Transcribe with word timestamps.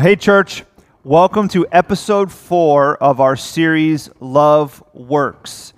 Hey, 0.00 0.16
church, 0.16 0.64
welcome 1.04 1.46
to 1.48 1.66
episode 1.70 2.32
four 2.32 2.96
of 2.96 3.20
our 3.20 3.36
series, 3.36 4.08
Love 4.18 4.82
Works. 4.94 5.74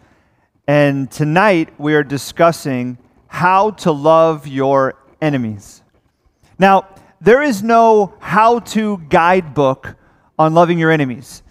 And 0.69 1.11
tonight 1.11 1.71
we 1.77 1.95
are 1.95 2.05
discussing 2.05 2.99
how 3.27 3.73
to 3.73 3.91
love 3.91 4.47
your 4.47 4.95
enemies. 5.21 5.83
Now, 6.57 6.87
there 7.21 7.43
is 7.43 7.65
no 7.65 8.15
how 8.21 8.61
to 8.61 8.99
guidebook 9.09 9.97
on 10.39 10.55
loving 10.55 10.79
your 10.79 10.93
enemies. 10.93 11.43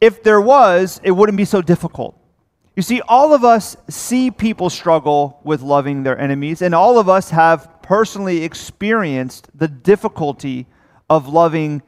If 0.00 0.22
there 0.22 0.40
was, 0.40 1.00
it 1.02 1.10
wouldn't 1.10 1.36
be 1.36 1.44
so 1.44 1.62
difficult. 1.62 2.16
You 2.76 2.82
see, 2.84 3.00
all 3.08 3.34
of 3.34 3.42
us 3.42 3.76
see 3.90 4.30
people 4.30 4.70
struggle 4.70 5.40
with 5.42 5.62
loving 5.62 6.04
their 6.04 6.16
enemies, 6.16 6.62
and 6.62 6.76
all 6.76 7.00
of 7.00 7.08
us 7.08 7.30
have 7.30 7.82
personally 7.82 8.44
experienced 8.44 9.48
the 9.52 9.66
difficulty 9.66 10.68
of 11.08 11.28
loving 11.28 11.82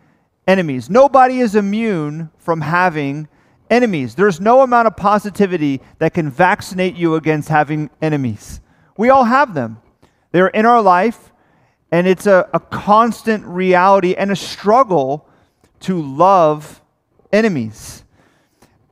enemies. 0.47 0.91
Nobody 0.91 1.41
is 1.41 1.55
immune 1.55 2.31
from 2.39 2.61
having 2.61 3.29
enemies. 3.71 4.15
There's 4.15 4.41
no 4.41 4.63
amount 4.63 4.89
of 4.89 4.97
positivity 4.97 5.81
that 5.99 6.15
can 6.15 6.31
vaccinate 6.31 6.97
you 6.97 7.15
against 7.15 7.49
having 7.49 7.91
enemies. 8.03 8.61
We 8.97 9.11
all 9.11 9.25
have 9.25 9.55
them. 9.55 9.81
They're 10.33 10.49
in 10.49 10.67
our 10.67 10.83
life, 10.83 11.33
and 11.93 12.07
it's 12.07 12.27
a, 12.27 12.49
a 12.53 12.61
constant 12.61 13.45
reality 13.47 14.15
and 14.15 14.31
a 14.31 14.37
struggle 14.37 15.29
to 15.81 16.01
love 16.01 16.83
enemies. 17.33 18.05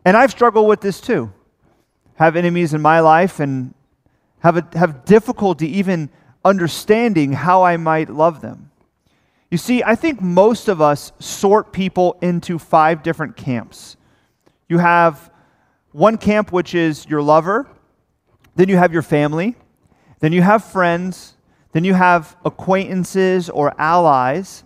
And 0.04 0.16
I've 0.16 0.30
struggled 0.30 0.68
with 0.68 0.80
this 0.80 1.00
too. 1.00 1.32
Have 2.14 2.36
enemies 2.36 2.74
in 2.74 2.80
my 2.80 3.00
life 3.00 3.40
and 3.40 3.74
have, 4.40 4.56
a, 4.56 4.66
have 4.78 5.04
difficulty 5.04 5.78
even 5.78 6.10
understanding 6.44 7.32
how 7.32 7.62
I 7.62 7.76
might 7.76 8.08
love 8.08 8.40
them. 8.40 8.67
You 9.50 9.58
see, 9.58 9.82
I 9.82 9.94
think 9.94 10.20
most 10.20 10.68
of 10.68 10.80
us 10.80 11.12
sort 11.18 11.72
people 11.72 12.18
into 12.20 12.58
five 12.58 13.02
different 13.02 13.36
camps. 13.36 13.96
You 14.68 14.78
have 14.78 15.30
one 15.92 16.18
camp, 16.18 16.52
which 16.52 16.74
is 16.74 17.06
your 17.06 17.22
lover, 17.22 17.66
then 18.56 18.68
you 18.68 18.76
have 18.76 18.92
your 18.92 19.02
family, 19.02 19.56
then 20.20 20.32
you 20.32 20.42
have 20.42 20.64
friends, 20.64 21.36
then 21.72 21.84
you 21.84 21.94
have 21.94 22.36
acquaintances 22.44 23.48
or 23.48 23.74
allies, 23.80 24.64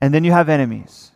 and 0.00 0.12
then 0.12 0.24
you 0.24 0.32
have 0.32 0.48
enemies. 0.48 1.12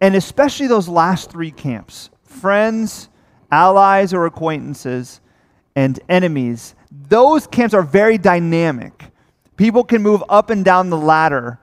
And 0.00 0.16
especially 0.16 0.66
those 0.66 0.88
last 0.88 1.30
three 1.30 1.52
camps 1.52 2.10
friends, 2.24 3.08
allies 3.52 4.12
or 4.12 4.26
acquaintances, 4.26 5.20
and 5.76 6.00
enemies 6.08 6.74
those 7.08 7.46
camps 7.46 7.74
are 7.74 7.82
very 7.82 8.18
dynamic. 8.18 9.10
People 9.56 9.84
can 9.84 10.02
move 10.02 10.22
up 10.28 10.50
and 10.50 10.64
down 10.64 10.90
the 10.90 10.96
ladder 10.96 11.58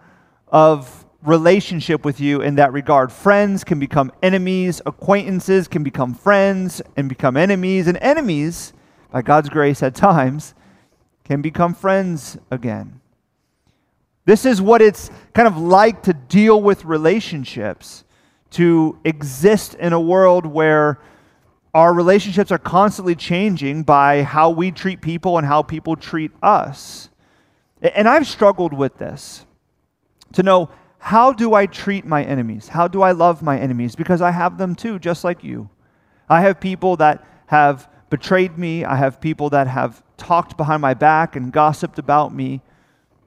of 0.49 1.05
relationship 1.23 2.05
with 2.05 2.19
you 2.19 2.41
in 2.41 2.55
that 2.55 2.71
regard. 2.71 3.11
Friends 3.11 3.63
can 3.63 3.79
become 3.79 4.11
enemies, 4.23 4.81
acquaintances 4.85 5.67
can 5.67 5.83
become 5.83 6.13
friends 6.13 6.81
and 6.95 7.09
become 7.09 7.35
enemies, 7.35 7.87
and 7.87 7.97
enemies, 7.97 8.73
by 9.11 9.21
God's 9.21 9.49
grace 9.49 9.83
at 9.83 9.95
times, 9.95 10.53
can 11.25 11.41
become 11.41 11.73
friends 11.73 12.37
again. 12.49 13.01
This 14.25 14.45
is 14.45 14.61
what 14.61 14.81
it's 14.81 15.09
kind 15.33 15.47
of 15.47 15.57
like 15.57 16.03
to 16.03 16.13
deal 16.13 16.61
with 16.61 16.85
relationships, 16.85 18.03
to 18.51 18.97
exist 19.03 19.73
in 19.75 19.93
a 19.93 19.99
world 19.99 20.45
where 20.45 20.99
our 21.73 21.93
relationships 21.93 22.51
are 22.51 22.57
constantly 22.57 23.15
changing 23.15 23.83
by 23.83 24.23
how 24.23 24.49
we 24.49 24.71
treat 24.71 25.01
people 25.01 25.37
and 25.37 25.45
how 25.45 25.61
people 25.61 25.95
treat 25.95 26.31
us. 26.41 27.09
And 27.81 28.07
I've 28.07 28.27
struggled 28.27 28.73
with 28.73 28.97
this 28.97 29.45
to 30.33 30.43
know 30.43 30.69
how 30.99 31.31
do 31.31 31.53
I 31.53 31.65
treat 31.65 32.05
my 32.05 32.23
enemies? 32.23 32.67
How 32.67 32.87
do 32.87 33.01
I 33.01 33.11
love 33.11 33.41
my 33.41 33.57
enemies? 33.57 33.95
Because 33.95 34.21
I 34.21 34.31
have 34.31 34.57
them 34.57 34.75
too, 34.75 34.99
just 34.99 35.23
like 35.23 35.43
you. 35.43 35.69
I 36.27 36.41
have 36.41 36.59
people 36.59 36.97
that 36.97 37.25
have 37.47 37.89
betrayed 38.09 38.57
me, 38.57 38.83
I 38.85 38.95
have 38.95 39.21
people 39.21 39.49
that 39.51 39.67
have 39.67 40.03
talked 40.17 40.57
behind 40.57 40.81
my 40.81 40.93
back 40.93 41.35
and 41.35 41.51
gossiped 41.51 41.97
about 41.97 42.33
me, 42.33 42.61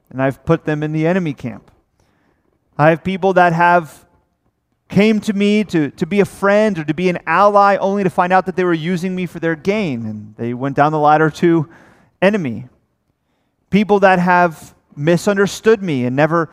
and 0.09 0.21
I've 0.21 0.45
put 0.45 0.65
them 0.65 0.83
in 0.83 0.93
the 0.93 1.07
enemy 1.07 1.33
camp. 1.33 1.71
I 2.77 2.89
have 2.89 3.03
people 3.03 3.33
that 3.33 3.53
have 3.53 4.05
came 4.89 5.19
to 5.21 5.33
me 5.33 5.63
to, 5.63 5.89
to 5.91 6.05
be 6.05 6.19
a 6.19 6.25
friend 6.25 6.77
or 6.77 6.83
to 6.83 6.93
be 6.93 7.09
an 7.09 7.17
ally 7.25 7.77
only 7.77 8.03
to 8.03 8.09
find 8.09 8.31
out 8.31 8.45
that 8.45 8.55
they 8.55 8.63
were 8.63 8.73
using 8.73 9.15
me 9.15 9.25
for 9.25 9.39
their 9.39 9.55
gain 9.55 10.05
and 10.05 10.35
they 10.37 10.53
went 10.53 10.75
down 10.75 10.91
the 10.91 10.99
ladder 10.99 11.29
to 11.29 11.67
enemy. 12.21 12.67
People 13.71 13.99
that 14.01 14.19
have 14.19 14.75
misunderstood 14.95 15.81
me 15.81 16.05
and 16.05 16.15
never 16.15 16.49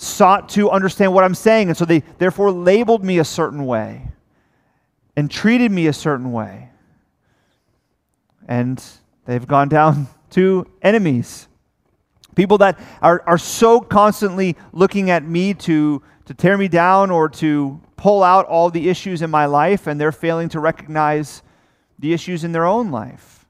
sought 0.00 0.48
to 0.50 0.70
understand 0.70 1.12
what 1.12 1.24
I'm 1.24 1.34
saying, 1.34 1.68
and 1.68 1.76
so 1.76 1.84
they 1.84 2.04
therefore 2.18 2.52
labeled 2.52 3.04
me 3.04 3.18
a 3.18 3.24
certain 3.24 3.66
way 3.66 4.06
and 5.16 5.28
treated 5.28 5.72
me 5.72 5.88
a 5.88 5.92
certain 5.92 6.30
way. 6.30 6.70
And 8.46 8.82
they've 9.24 9.44
gone 9.44 9.68
down 9.68 10.06
to 10.30 10.68
enemies. 10.82 11.48
People 12.36 12.58
that 12.58 12.78
are, 13.02 13.24
are 13.26 13.38
so 13.38 13.80
constantly 13.80 14.56
looking 14.72 15.10
at 15.10 15.24
me 15.24 15.52
to, 15.54 16.00
to 16.26 16.34
tear 16.34 16.56
me 16.56 16.68
down 16.68 17.10
or 17.10 17.28
to 17.30 17.80
pull 17.96 18.22
out 18.22 18.46
all 18.46 18.70
the 18.70 18.88
issues 18.88 19.20
in 19.20 19.30
my 19.30 19.46
life, 19.46 19.88
and 19.88 20.00
they're 20.00 20.12
failing 20.12 20.48
to 20.50 20.60
recognize 20.60 21.42
the 21.98 22.12
issues 22.12 22.44
in 22.44 22.52
their 22.52 22.66
own 22.66 22.92
life. 22.92 23.46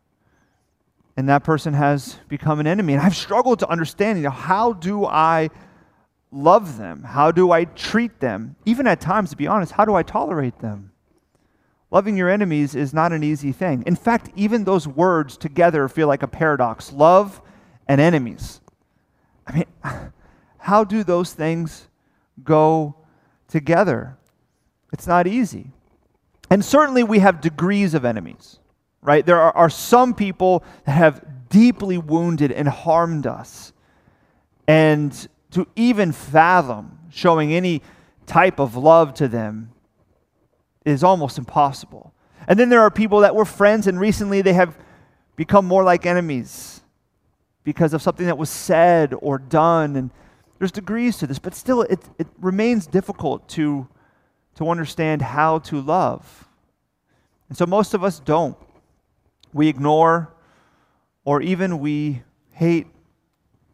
And 1.15 1.29
that 1.29 1.45
person 1.45 1.75
has 1.75 2.17
become 2.29 2.59
an 2.59 2.67
enemy. 2.67 2.95
And 2.95 3.03
I've 3.03 3.17
struggled 3.17 3.59
to 3.59 3.69
understand, 3.69 4.19
you 4.19 4.25
know, 4.25 4.31
how 4.31 4.73
do 4.73 5.05
I 5.05 5.51
love 6.31 6.79
them? 6.79 7.03
How 7.03 7.31
do 7.31 7.53
I 7.53 7.65
treat 7.65 8.21
them? 8.21 8.57
Even 8.65 8.87
at 8.87 9.01
times, 9.01 9.31
to 9.31 9.37
be 9.37 9.47
honest, 9.47 9.73
how 9.73 9.85
do 9.85 9.95
I 9.95 10.03
tolerate 10.03 10.59
them? 10.61 10.93
Loving 11.91 12.17
your 12.17 12.29
enemies 12.29 12.75
is 12.75 12.93
not 12.93 13.13
an 13.13 13.23
easy 13.25 13.53
thing. 13.53 13.83
In 13.87 13.97
fact, 13.97 14.31
even 14.37 14.65
those 14.65 14.87
words 14.87 15.37
together 15.37 15.89
feel 15.89 16.07
like 16.07 16.23
a 16.23 16.29
paradox 16.29 16.93
love 16.93 17.41
and 17.87 18.01
enemies. 18.01 18.61
I 19.47 19.53
mean, 19.55 19.65
how 20.59 20.85
do 20.85 21.03
those 21.03 21.33
things 21.33 21.89
go 22.45 22.95
together? 23.49 24.19
It's 24.93 25.07
not 25.07 25.27
easy. 25.27 25.73
And 26.51 26.65
certainly 26.65 27.03
we 27.03 27.21
have 27.21 27.41
degrees 27.41 27.95
of 27.95 28.05
enemies, 28.05 28.59
right? 29.03 29.25
There 29.25 29.41
are, 29.41 29.57
are 29.57 29.71
some 29.71 30.15
people 30.15 30.65
that 30.85 30.93
have 30.93 31.25
deeply 31.49 31.97
wounded 31.97 32.53
and 32.53 32.69
harmed 32.69 33.27
us. 33.27 33.73
And 34.67 35.29
to 35.53 35.67
even 35.77 36.13
fathom 36.13 36.99
showing 37.11 37.53
any 37.53 37.83
type 38.27 38.59
of 38.59 38.77
love 38.77 39.15
to 39.15 39.29
them 39.29 39.73
is 40.85 41.03
almost 41.03 41.39
impossible. 41.39 42.13
And 42.47 42.59
then 42.59 42.69
there 42.69 42.81
are 42.81 42.91
people 42.91 43.21
that 43.21 43.35
were 43.35 43.45
friends 43.45 43.87
and 43.87 43.99
recently 43.99 44.43
they 44.43 44.53
have 44.53 44.77
become 45.37 45.65
more 45.67 45.85
like 45.85 46.07
enemies 46.07 46.83
because 47.65 47.93
of 47.93 48.03
something 48.03 48.27
that 48.27 48.39
was 48.39 48.51
said 48.51 49.15
or 49.21 49.39
done. 49.39 49.97
And 49.97 50.11
there's 50.59 50.73
degrees 50.73 51.19
to 51.19 51.27
this, 51.27 51.39
but 51.39 51.55
still 51.55 51.83
it, 51.83 52.01
it 52.19 52.27
remains 52.39 52.87
difficult 52.87 53.49
to, 53.51 53.89
to 54.57 54.69
understand 54.69 55.23
how 55.23 55.59
to 55.61 55.81
love. 55.81 56.49
And 57.49 57.57
so 57.57 57.67
most 57.67 57.95
of 57.95 58.05
us 58.05 58.21
don't. 58.21 58.57
We 59.53 59.69
ignore 59.69 60.35
or 61.25 61.43
even 61.43 61.79
we 61.79 62.23
hate 62.53 62.87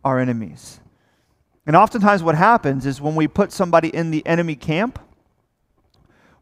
our 0.05 0.19
enemies. 0.19 0.81
And 1.67 1.77
oftentimes, 1.77 2.23
what 2.23 2.35
happens 2.35 2.85
is 2.85 3.01
when 3.01 3.15
we 3.15 3.27
put 3.27 3.53
somebody 3.53 3.89
in 3.89 4.11
the 4.11 4.27
enemy 4.27 4.55
camp, 4.55 4.99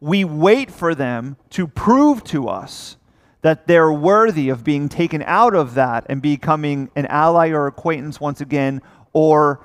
we 0.01 0.25
wait 0.25 0.71
for 0.71 0.95
them 0.95 1.37
to 1.51 1.69
prove 1.69 2.25
to 2.25 2.49
us 2.49 2.97
that 3.43 3.67
they're 3.67 3.93
worthy 3.93 4.49
of 4.49 4.65
being 4.65 4.89
taken 4.89 5.23
out 5.27 5.55
of 5.55 5.75
that 5.75 6.07
and 6.09 6.21
becoming 6.21 6.91
an 6.97 7.07
ally 7.07 7.51
or 7.51 7.67
acquaintance 7.67 8.21
once 8.21 8.41
again, 8.41 8.81
or 9.13 9.61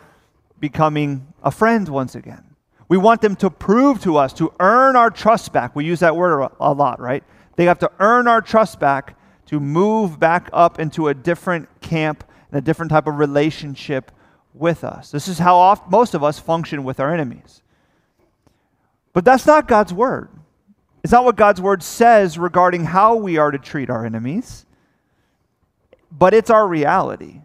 becoming 0.59 1.33
a 1.43 1.51
friend 1.51 1.87
once 1.89 2.15
again. 2.15 2.43
We 2.89 2.97
want 2.97 3.21
them 3.21 3.35
to 3.37 3.49
prove 3.49 4.01
to 4.03 4.17
us, 4.17 4.33
to 4.33 4.53
earn 4.59 4.95
our 4.95 5.09
trust 5.09 5.53
back. 5.53 5.75
We 5.75 5.85
use 5.85 5.99
that 5.99 6.15
word 6.15 6.49
a 6.59 6.73
lot, 6.73 6.99
right? 6.99 7.23
They 7.55 7.65
have 7.65 7.79
to 7.79 7.91
earn 7.99 8.27
our 8.27 8.41
trust 8.41 8.79
back 8.79 9.17
to 9.47 9.59
move 9.59 10.19
back 10.19 10.49
up 10.53 10.79
into 10.79 11.07
a 11.07 11.13
different 11.13 11.67
camp 11.81 12.23
and 12.51 12.57
a 12.57 12.61
different 12.61 12.91
type 12.91 13.07
of 13.07 13.17
relationship 13.19 14.11
with 14.59 14.83
us. 14.83 15.11
This 15.11 15.27
is 15.27 15.39
how 15.39 15.55
oft, 15.57 15.89
most 15.89 16.13
of 16.13 16.23
us 16.23 16.39
function 16.39 16.83
with 16.83 16.99
our 16.99 17.13
enemies. 17.13 17.61
But 19.13 19.25
that's 19.25 19.45
not 19.45 19.67
God's 19.67 19.93
word. 19.93 20.29
It's 21.03 21.13
not 21.13 21.25
what 21.25 21.35
God's 21.35 21.61
word 21.61 21.83
says 21.83 22.37
regarding 22.37 22.85
how 22.85 23.15
we 23.15 23.37
are 23.37 23.51
to 23.51 23.57
treat 23.57 23.89
our 23.89 24.05
enemies, 24.05 24.65
but 26.11 26.33
it's 26.33 26.49
our 26.49 26.67
reality. 26.67 27.41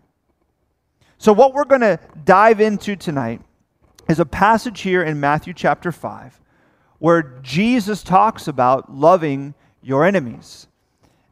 So, 1.19 1.33
what 1.33 1.55
we're 1.55 1.65
going 1.65 1.83
to 1.83 2.01
dive 2.25 2.61
into 2.61 2.97
tonight 2.97 3.41
is 4.09 4.19
a 4.19 4.27
passage 4.27 4.81
here 4.81 5.03
in 5.03 5.21
Matthew 5.21 5.55
chapter 5.55 5.93
5 5.93 6.41
where 6.99 7.41
Jesus 7.43 8.03
talks 8.03 8.47
about 8.47 8.95
loving 8.95 9.55
your 9.83 10.05
enemies. 10.05 10.69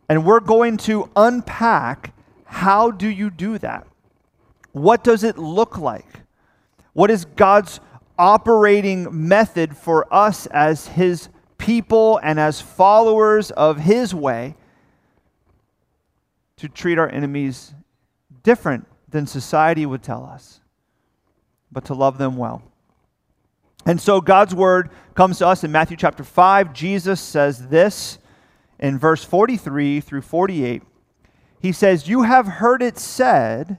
And 0.08 0.24
we're 0.24 0.40
going 0.40 0.76
to 0.78 1.08
unpack 1.14 2.12
how 2.44 2.90
do 2.90 3.08
you 3.08 3.30
do 3.30 3.56
that? 3.58 3.86
What 4.72 5.04
does 5.04 5.24
it 5.24 5.38
look 5.38 5.78
like? 5.78 6.06
What 6.92 7.10
is 7.10 7.24
God's 7.24 7.80
operating 8.18 9.28
method 9.28 9.76
for 9.76 10.12
us 10.12 10.46
as 10.46 10.88
his 10.88 11.28
people 11.58 12.18
and 12.22 12.38
as 12.38 12.60
followers 12.60 13.50
of 13.50 13.78
his 13.78 14.14
way 14.14 14.54
to 16.56 16.68
treat 16.68 16.98
our 16.98 17.08
enemies 17.08 17.74
different 18.42 18.86
than 19.08 19.26
society 19.26 19.86
would 19.86 20.02
tell 20.02 20.24
us, 20.24 20.60
but 21.72 21.84
to 21.86 21.94
love 21.94 22.18
them 22.18 22.36
well. 22.36 22.62
And 23.86 24.00
so 24.00 24.20
God's 24.20 24.54
word 24.54 24.90
comes 25.14 25.38
to 25.38 25.46
us 25.46 25.64
in 25.64 25.72
Matthew 25.72 25.96
chapter 25.96 26.22
5. 26.22 26.72
Jesus 26.72 27.20
says 27.20 27.68
this 27.68 28.18
in 28.78 28.98
verse 28.98 29.24
43 29.24 30.00
through 30.00 30.22
48. 30.22 30.82
He 31.60 31.72
says, 31.72 32.08
You 32.08 32.22
have 32.22 32.46
heard 32.46 32.82
it 32.82 32.98
said, 32.98 33.78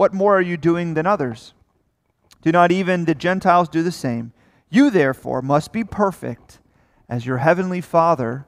what 0.00 0.14
more 0.14 0.38
are 0.38 0.40
you 0.40 0.56
doing 0.56 0.94
than 0.94 1.06
others? 1.06 1.52
Do 2.40 2.50
not 2.50 2.72
even 2.72 3.04
the 3.04 3.14
Gentiles 3.14 3.68
do 3.68 3.82
the 3.82 3.92
same? 3.92 4.32
You 4.70 4.88
therefore 4.88 5.42
must 5.42 5.74
be 5.74 5.84
perfect 5.84 6.58
as 7.06 7.26
your 7.26 7.36
heavenly 7.36 7.82
Father 7.82 8.46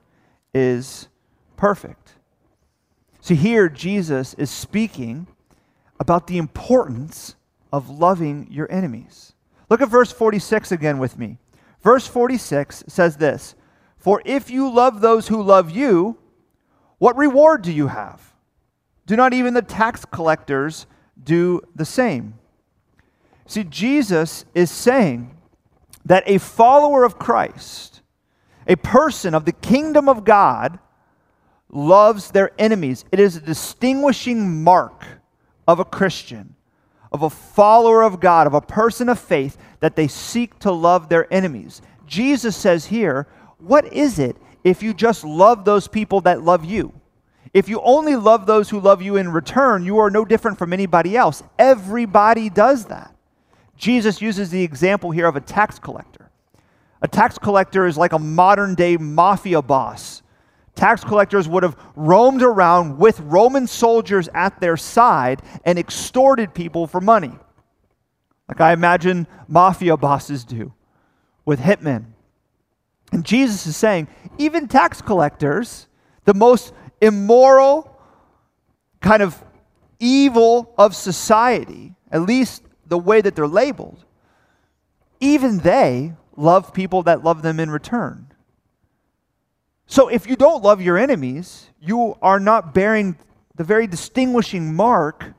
is 0.55 1.09
perfect. 1.59 2.15
See, 3.21 3.35
here 3.35 3.69
Jesus 3.69 4.33
is 4.39 4.51
speaking 4.51 5.27
about 6.01 6.27
the 6.27 6.39
importance 6.39 7.35
of 7.71 7.91
loving 7.91 8.47
your 8.51 8.73
enemies. 8.73 9.35
Look 9.69 9.83
at 9.83 9.91
verse 9.91 10.11
46 10.11 10.73
again 10.73 10.99
with 10.99 11.19
me. 11.19 11.37
Verse 11.83 12.07
46 12.07 12.85
says 12.87 13.19
this 13.19 13.57
For 13.99 14.23
if 14.25 14.49
you 14.49 14.73
love 14.73 15.03
those 15.03 15.29
who 15.29 15.43
love 15.43 15.71
you, 15.71 16.17
what 16.97 17.19
reward 17.19 17.61
do 17.61 17.73
you 17.73 17.89
have? 17.89 18.33
Do 19.05 19.17
not 19.17 19.35
even 19.35 19.53
the 19.53 19.61
tax 19.61 20.07
collectors 20.07 20.87
do 21.25 21.63
the 21.75 21.85
same? 21.85 22.35
See, 23.47 23.65
Jesus 23.65 24.45
is 24.55 24.71
saying 24.71 25.37
that 26.05 26.25
a 26.27 26.39
follower 26.39 27.05
of 27.05 27.19
Christ, 27.19 28.01
a 28.67 28.77
person 28.77 29.35
of 29.35 29.45
the 29.45 29.53
kingdom 29.53 30.09
of 30.09 30.25
God, 30.25 30.79
loves 31.69 32.31
their 32.31 32.51
enemies. 32.59 33.05
It 33.13 33.21
is 33.21 33.37
a 33.37 33.41
distinguishing 33.41 34.63
mark 34.63 35.07
of 35.67 35.81
a 35.81 35.85
Christian, 35.85 36.55
of 37.11 37.23
a 37.23 37.31
follower 37.31 38.03
of 38.03 38.21
God, 38.21 38.47
of 38.47 38.55
a 38.55 38.61
person 38.61 39.09
of 39.09 39.19
faith, 39.19 39.57
that 39.81 39.97
they 39.97 40.09
seek 40.09 40.59
to 40.61 40.73
love 40.73 41.09
their 41.09 41.33
enemies. 41.33 41.83
Jesus 42.07 42.57
says 42.57 42.87
here, 42.87 43.27
What 43.59 43.93
is 43.93 44.19
it 44.19 44.37
if 44.65 44.83
you 44.83 44.95
just 44.95 45.25
love 45.25 45.65
those 45.65 45.89
people 45.89 46.21
that 46.23 46.43
love 46.43 46.65
you. 46.65 46.93
If 47.55 47.69
you 47.69 47.81
only 47.83 48.17
love 48.17 48.47
those 48.47 48.71
who 48.71 48.81
love 48.81 49.03
you 49.03 49.17
in 49.17 49.31
return, 49.31 49.85
you 49.85 49.99
are 49.99 50.11
no 50.11 50.25
different 50.25 50.59
from 50.59 50.73
anybody 50.73 51.17
else. 51.17 51.43
Everybody 51.59 52.49
does 52.49 52.87
that. 52.87 53.15
Jesus 53.77 54.23
uses 54.23 54.51
the 54.51 54.63
example 54.63 55.11
here 55.11 55.27
of 55.27 55.37
a 55.37 55.41
tax 55.41 55.79
collector. 55.79 56.31
A 57.03 57.09
tax 57.09 57.37
collector 57.37 57.87
is 57.87 57.99
like 57.99 58.13
a 58.13 58.19
modern 58.19 58.75
day 58.75 58.97
mafia 58.97 59.61
boss. 59.61 60.23
Tax 60.75 61.05
collectors 61.05 61.49
would 61.49 61.63
have 61.63 61.77
roamed 61.97 62.43
around 62.43 62.97
with 62.97 63.21
Roman 63.21 63.67
soldiers 63.67 64.29
at 64.33 64.59
their 64.61 64.77
side 64.77 65.43
and 65.65 65.79
extorted 65.79 66.55
people 66.55 66.87
for 66.87 67.01
money. 67.01 67.33
Like 68.49 68.61
I 68.61 68.73
imagine 68.73 69.27
mafia 69.49 69.97
bosses 69.97 70.45
do 70.45 70.73
with 71.45 71.61
hitmen. 71.61 72.07
And 73.13 73.25
Jesus 73.25 73.67
is 73.67 73.77
saying, 73.77 74.09
even 74.39 74.69
tax 74.69 75.03
collectors, 75.03 75.89
the 76.25 76.35
most 76.35 76.73
immoral, 77.03 77.95
kind 79.01 79.23
of 79.23 79.45
evil 79.99 80.73
of 80.79 80.97
society, 80.97 81.95
at 82.11 82.23
least 82.23 82.63
the 82.87 82.97
way 82.97 83.21
that 83.21 83.35
they're 83.35 83.47
labeled, 83.47 84.05
even 85.21 85.59
they 85.59 86.15
love 86.37 86.73
people 86.73 87.03
that 87.03 87.23
love 87.23 87.43
them 87.43 87.61
in 87.61 87.71
return. 87.71 88.33
So 89.87 90.09
if 90.09 90.27
you 90.27 90.37
don't 90.37 90.63
love 90.63 90.81
your 90.81 90.97
enemies, 90.97 91.69
you 91.81 92.17
are 92.23 92.41
not 92.41 92.73
bearing 92.73 93.19
the 93.57 93.65
very 93.65 93.87
distinguishing 93.87 94.75
mark 94.75 95.35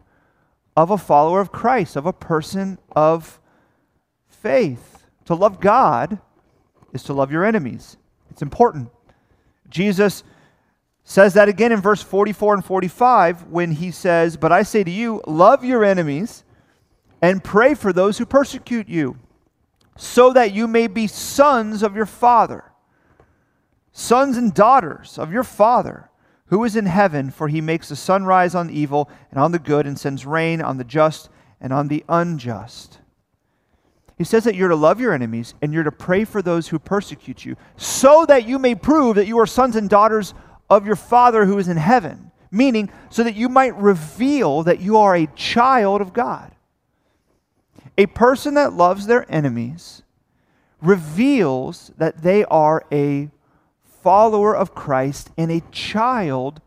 of 0.76 0.92
a 0.92 0.98
follower 0.98 1.40
of 1.40 1.52
Christ, 1.52 1.96
of 1.96 2.06
a 2.06 2.14
person 2.14 2.78
of 2.96 3.40
faith. 4.28 5.06
To 5.26 5.36
love 5.36 5.60
God 5.60 6.20
is 6.92 7.04
to 7.04 7.14
love 7.14 7.32
your 7.32 7.46
enemies. 7.46 7.98
It's 8.30 8.42
important. 8.42 8.90
Jesus 9.70 10.24
says 11.04 11.34
that 11.34 11.50
again 11.50 11.72
in 11.72 11.82
verse 11.82 12.02
44 12.02 12.56
and 12.56 12.66
45 12.66 13.48
when 13.48 13.74
he 13.74 13.92
says, 13.92 14.38
But 14.38 14.52
I 14.52 14.64
say 14.64 14.84
to 14.84 14.92
you, 14.92 15.22
love 15.28 15.64
your 15.64 15.84
enemies 15.84 16.44
and 17.22 17.44
pray 17.44 17.74
for 17.74 17.94
those 17.94 18.18
who 18.18 18.26
persecute 18.26 18.90
you, 18.90 19.18
so 19.96 20.34
that 20.34 20.54
you 20.54 20.68
may 20.68 20.88
be 20.88 21.08
sons 21.08 21.84
of 21.84 21.96
your 21.96 22.06
Father, 22.06 22.66
sons 23.92 24.38
and 24.38 24.54
daughters 24.54 25.18
of 25.18 25.32
your 25.32 25.44
Father 25.44 26.10
who 26.48 26.64
is 26.64 26.76
in 26.76 26.86
heaven, 26.86 27.32
for 27.32 27.48
he 27.48 27.62
makes 27.62 27.90
the 27.90 27.96
sun 27.96 28.26
rise 28.26 28.54
on 28.54 28.70
evil 28.70 29.10
and 29.32 29.40
on 29.40 29.52
the 29.52 29.60
good, 29.60 29.88
and 29.88 29.98
sends 29.98 30.26
rain 30.26 30.62
on 30.62 30.78
the 30.78 30.84
just 30.84 31.30
and 31.60 31.74
on 31.74 31.88
the 31.88 32.04
unjust. 32.08 33.00
He 34.18 34.24
says 34.24 34.44
that 34.44 34.56
you're 34.56 34.70
to 34.70 34.76
love 34.76 35.00
your 35.00 35.14
enemies 35.14 35.56
and 35.62 35.74
you're 35.74 35.84
to 35.84 35.92
pray 35.92 36.24
for 36.26 36.42
those 36.42 36.68
who 36.68 36.78
persecute 36.78 37.44
you, 37.44 37.56
so 37.78 38.26
that 38.28 38.48
you 38.48 38.60
may 38.60 38.76
prove 38.76 39.16
that 39.16 39.28
you 39.28 39.40
are 39.40 39.48
sons 39.48 39.76
and 39.76 39.90
daughters 39.90 40.34
of 40.70 40.86
your 40.86 40.96
Father 40.96 41.46
who 41.46 41.58
is 41.58 41.68
in 41.68 41.78
heaven. 41.78 42.32
Meaning, 42.52 42.92
so 43.10 43.24
that 43.24 43.36
you 43.36 43.50
might 43.50 43.76
reveal 43.78 44.64
that 44.64 44.80
you 44.80 44.98
are 44.98 45.16
a 45.16 45.28
child 45.36 46.02
of 46.02 46.14
God. 46.14 46.52
A 47.98 48.06
person 48.06 48.54
that 48.56 48.74
loves 48.74 49.08
their 49.08 49.26
enemies 49.32 50.04
reveals 50.82 51.92
that 51.98 52.22
they 52.22 52.46
are 52.46 52.86
a 52.92 53.32
follower 54.04 54.56
of 54.56 54.76
Christ 54.76 55.32
and 55.38 55.52
a 55.52 55.64
child 55.72 56.62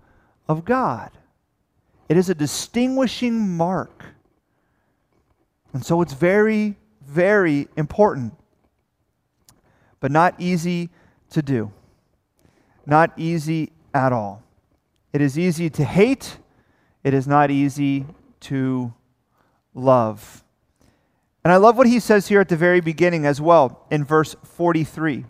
of 0.49 0.65
God. 0.65 1.11
It 2.09 2.17
is 2.17 2.29
a 2.29 2.35
distinguishing 2.35 3.57
mark. 3.57 4.05
And 5.73 5.85
so 5.85 6.01
it's 6.03 6.15
very 6.15 6.77
very 7.07 7.69
important, 7.77 8.35
but 10.01 10.11
not 10.11 10.35
easy 10.39 10.91
to 11.31 11.43
do. 11.43 11.73
Not 12.85 13.13
easy 13.17 13.73
at 13.97 14.13
all. 14.13 14.43
It 15.13 15.21
is 15.21 15.39
easy 15.39 15.71
to 15.71 15.85
hate, 15.85 16.39
it 17.03 17.15
is 17.15 17.27
not 17.27 17.51
easy 17.51 18.07
to 18.41 18.93
love. 19.75 20.45
And 21.45 21.53
I 21.53 21.57
love 21.57 21.79
what 21.79 21.87
he 21.87 22.01
says 22.01 22.27
here 22.27 22.41
at 22.41 22.49
the 22.49 22.57
very 22.57 22.81
beginning 22.81 23.25
as 23.25 23.41
well 23.41 23.87
in 23.91 24.05
verse 24.05 24.35
43. 24.43 25.25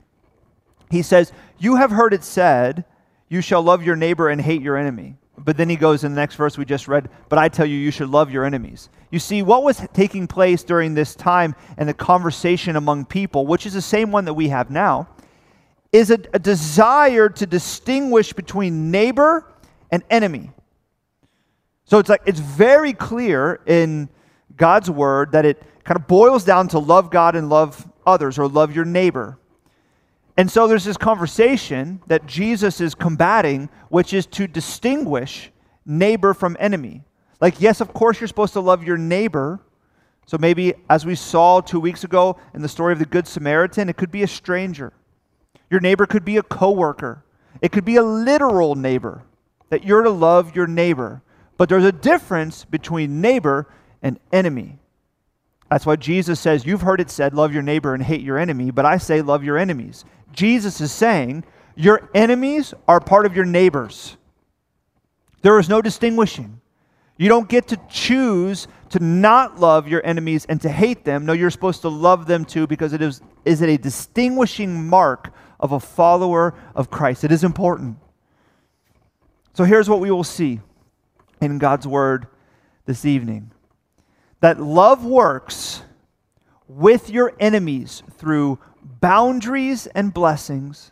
He 0.90 1.02
says, 1.02 1.32
You 1.58 1.76
have 1.76 1.90
heard 1.90 2.14
it 2.14 2.25
said, 2.25 2.85
You 3.28 3.40
shall 3.40 3.62
love 3.62 3.82
your 3.82 3.96
neighbor 3.96 4.28
and 4.28 4.40
hate 4.40 4.62
your 4.62 4.76
enemy. 4.76 5.16
But 5.38 5.58
then 5.58 5.68
he 5.68 5.76
goes 5.76 6.04
in 6.04 6.12
the 6.12 6.20
next 6.20 6.37
verse 6.37 6.56
we 6.56 6.64
just 6.64 6.88
read, 6.88 7.11
But 7.28 7.38
I 7.38 7.49
tell 7.49 7.66
you, 7.66 7.76
you 7.76 7.90
should 7.90 8.08
love 8.08 8.30
your 8.30 8.44
enemies. 8.44 8.88
You 9.11 9.18
see, 9.18 9.42
what 9.42 9.62
was 9.62 9.87
taking 9.92 10.26
place 10.26 10.64
during 10.64 10.94
this 10.94 11.14
time 11.14 11.54
and 11.76 11.88
the 11.88 11.94
conversation 11.94 12.76
among 12.76 13.04
people, 13.04 13.46
which 13.46 13.66
is 13.66 13.75
the 13.75 13.82
same 13.82 14.11
one 14.11 14.25
that 14.25 14.35
we 14.35 14.49
have 14.49 14.70
now, 14.70 15.08
is 15.96 16.10
a, 16.10 16.18
a 16.34 16.38
desire 16.38 17.28
to 17.30 17.46
distinguish 17.46 18.32
between 18.32 18.90
neighbor 18.90 19.50
and 19.90 20.02
enemy. 20.10 20.50
So 21.84 21.98
it's 21.98 22.08
like 22.08 22.22
it's 22.26 22.40
very 22.40 22.92
clear 22.92 23.60
in 23.66 24.08
God's 24.56 24.90
word 24.90 25.32
that 25.32 25.44
it 25.46 25.62
kind 25.84 25.98
of 25.98 26.06
boils 26.06 26.44
down 26.44 26.68
to 26.68 26.78
love 26.78 27.10
God 27.10 27.34
and 27.34 27.48
love 27.48 27.86
others 28.06 28.38
or 28.38 28.46
love 28.46 28.74
your 28.74 28.84
neighbor. 28.84 29.38
And 30.36 30.50
so 30.50 30.66
there's 30.66 30.84
this 30.84 30.98
conversation 30.98 32.02
that 32.08 32.26
Jesus 32.26 32.80
is 32.80 32.94
combating, 32.94 33.70
which 33.88 34.12
is 34.12 34.26
to 34.26 34.46
distinguish 34.46 35.50
neighbor 35.86 36.34
from 36.34 36.56
enemy. 36.60 37.02
Like, 37.40 37.60
yes, 37.60 37.80
of 37.80 37.94
course, 37.94 38.20
you're 38.20 38.28
supposed 38.28 38.52
to 38.52 38.60
love 38.60 38.84
your 38.84 38.98
neighbor. 38.98 39.60
So 40.26 40.36
maybe, 40.38 40.74
as 40.90 41.06
we 41.06 41.14
saw 41.14 41.60
two 41.60 41.80
weeks 41.80 42.04
ago 42.04 42.36
in 42.52 42.60
the 42.60 42.68
story 42.68 42.92
of 42.92 42.98
the 42.98 43.06
Good 43.06 43.26
Samaritan, 43.26 43.88
it 43.88 43.96
could 43.96 44.10
be 44.10 44.24
a 44.24 44.28
stranger. 44.28 44.92
Your 45.70 45.80
neighbor 45.80 46.06
could 46.06 46.25
be 46.25 46.37
a 46.37 46.42
coworker. 46.42 47.25
It 47.61 47.73
could 47.73 47.85
be 47.85 47.96
a 47.96 48.02
literal 48.02 48.75
neighbor 48.75 49.23
that 49.70 49.85
you're 49.85 50.02
to 50.02 50.11
love 50.11 50.54
your 50.54 50.66
neighbor. 50.66 51.23
But 51.56 51.68
there's 51.68 51.85
a 51.85 51.92
difference 51.92 52.64
between 52.64 53.20
neighbor 53.20 53.66
and 54.02 54.20
enemy. 54.32 54.78
That's 55.70 55.87
why 55.87 55.96
Jesus 55.96 56.38
says, 56.38 56.64
You've 56.64 56.82
heard 56.82 57.00
it 57.00 57.11
said, 57.11 57.35
love 57.35 57.52
your 57.52 57.62
neighbor 57.62 57.94
and 57.94 58.02
hate 58.02 58.20
your 58.20 58.38
enemy, 58.38 58.70
but 58.70 58.87
I 58.87 58.99
say, 58.99 59.23
love 59.23 59.42
your 59.42 59.58
enemies. 59.58 60.04
Jesus 60.32 60.80
is 60.80 60.92
saying, 60.92 61.44
Your 61.75 62.08
enemies 62.14 62.73
are 62.87 63.00
part 63.00 63.26
of 63.26 63.35
your 63.35 63.44
neighbors. 63.44 64.16
There 65.42 65.58
is 65.58 65.68
no 65.68 65.82
distinguishing. 65.82 66.61
You 67.18 67.28
don't 67.28 67.49
get 67.49 67.68
to 67.68 67.80
choose 67.88 68.68
to 68.90 68.99
not 69.00 69.58
love 69.58 69.88
your 69.88 70.04
enemies 70.04 70.44
and 70.49 70.61
to 70.61 70.68
hate 70.68 71.04
them. 71.04 71.25
No, 71.25 71.32
you're 71.32 71.50
supposed 71.50 71.80
to 71.82 71.88
love 71.88 72.26
them 72.26 72.44
too 72.44 72.66
because 72.66 72.92
it 72.92 73.00
is, 73.00 73.23
is 73.44 73.62
it 73.62 73.70
a 73.70 73.78
distinguishing 73.78 74.87
mark 74.88 75.32
of 75.58 75.72
a 75.72 75.80
follower 75.80 76.54
of 76.75 76.90
Christ. 76.90 77.25
It 77.25 77.32
is 77.32 77.44
important. 77.44 77.98
So 79.54 79.64
here's 79.64 79.88
what 79.88 80.00
we 80.00 80.10
will 80.10 80.25
see 80.25 80.60
in 81.40 81.58
God's 81.58 81.86
word 81.86 82.26
this 82.84 83.04
evening 83.04 83.50
that 84.40 84.60
love 84.60 85.04
works 85.04 85.82
with 86.68 87.10
your 87.10 87.32
enemies 87.40 88.02
through 88.18 88.58
boundaries 88.82 89.86
and 89.88 90.12
blessings, 90.12 90.90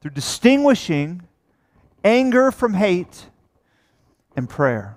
through 0.00 0.10
distinguishing 0.10 1.22
anger 2.02 2.50
from 2.50 2.74
hate 2.74 3.26
and 4.36 4.48
prayer. 4.48 4.96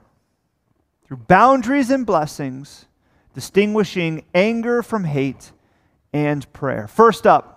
Through 1.05 1.17
boundaries 1.17 1.89
and 1.89 2.05
blessings, 2.05 2.85
distinguishing 3.33 4.25
anger 4.33 4.83
from 4.83 5.05
hate 5.05 5.51
and 6.11 6.51
prayer. 6.51 6.87
First 6.87 7.25
up, 7.25 7.56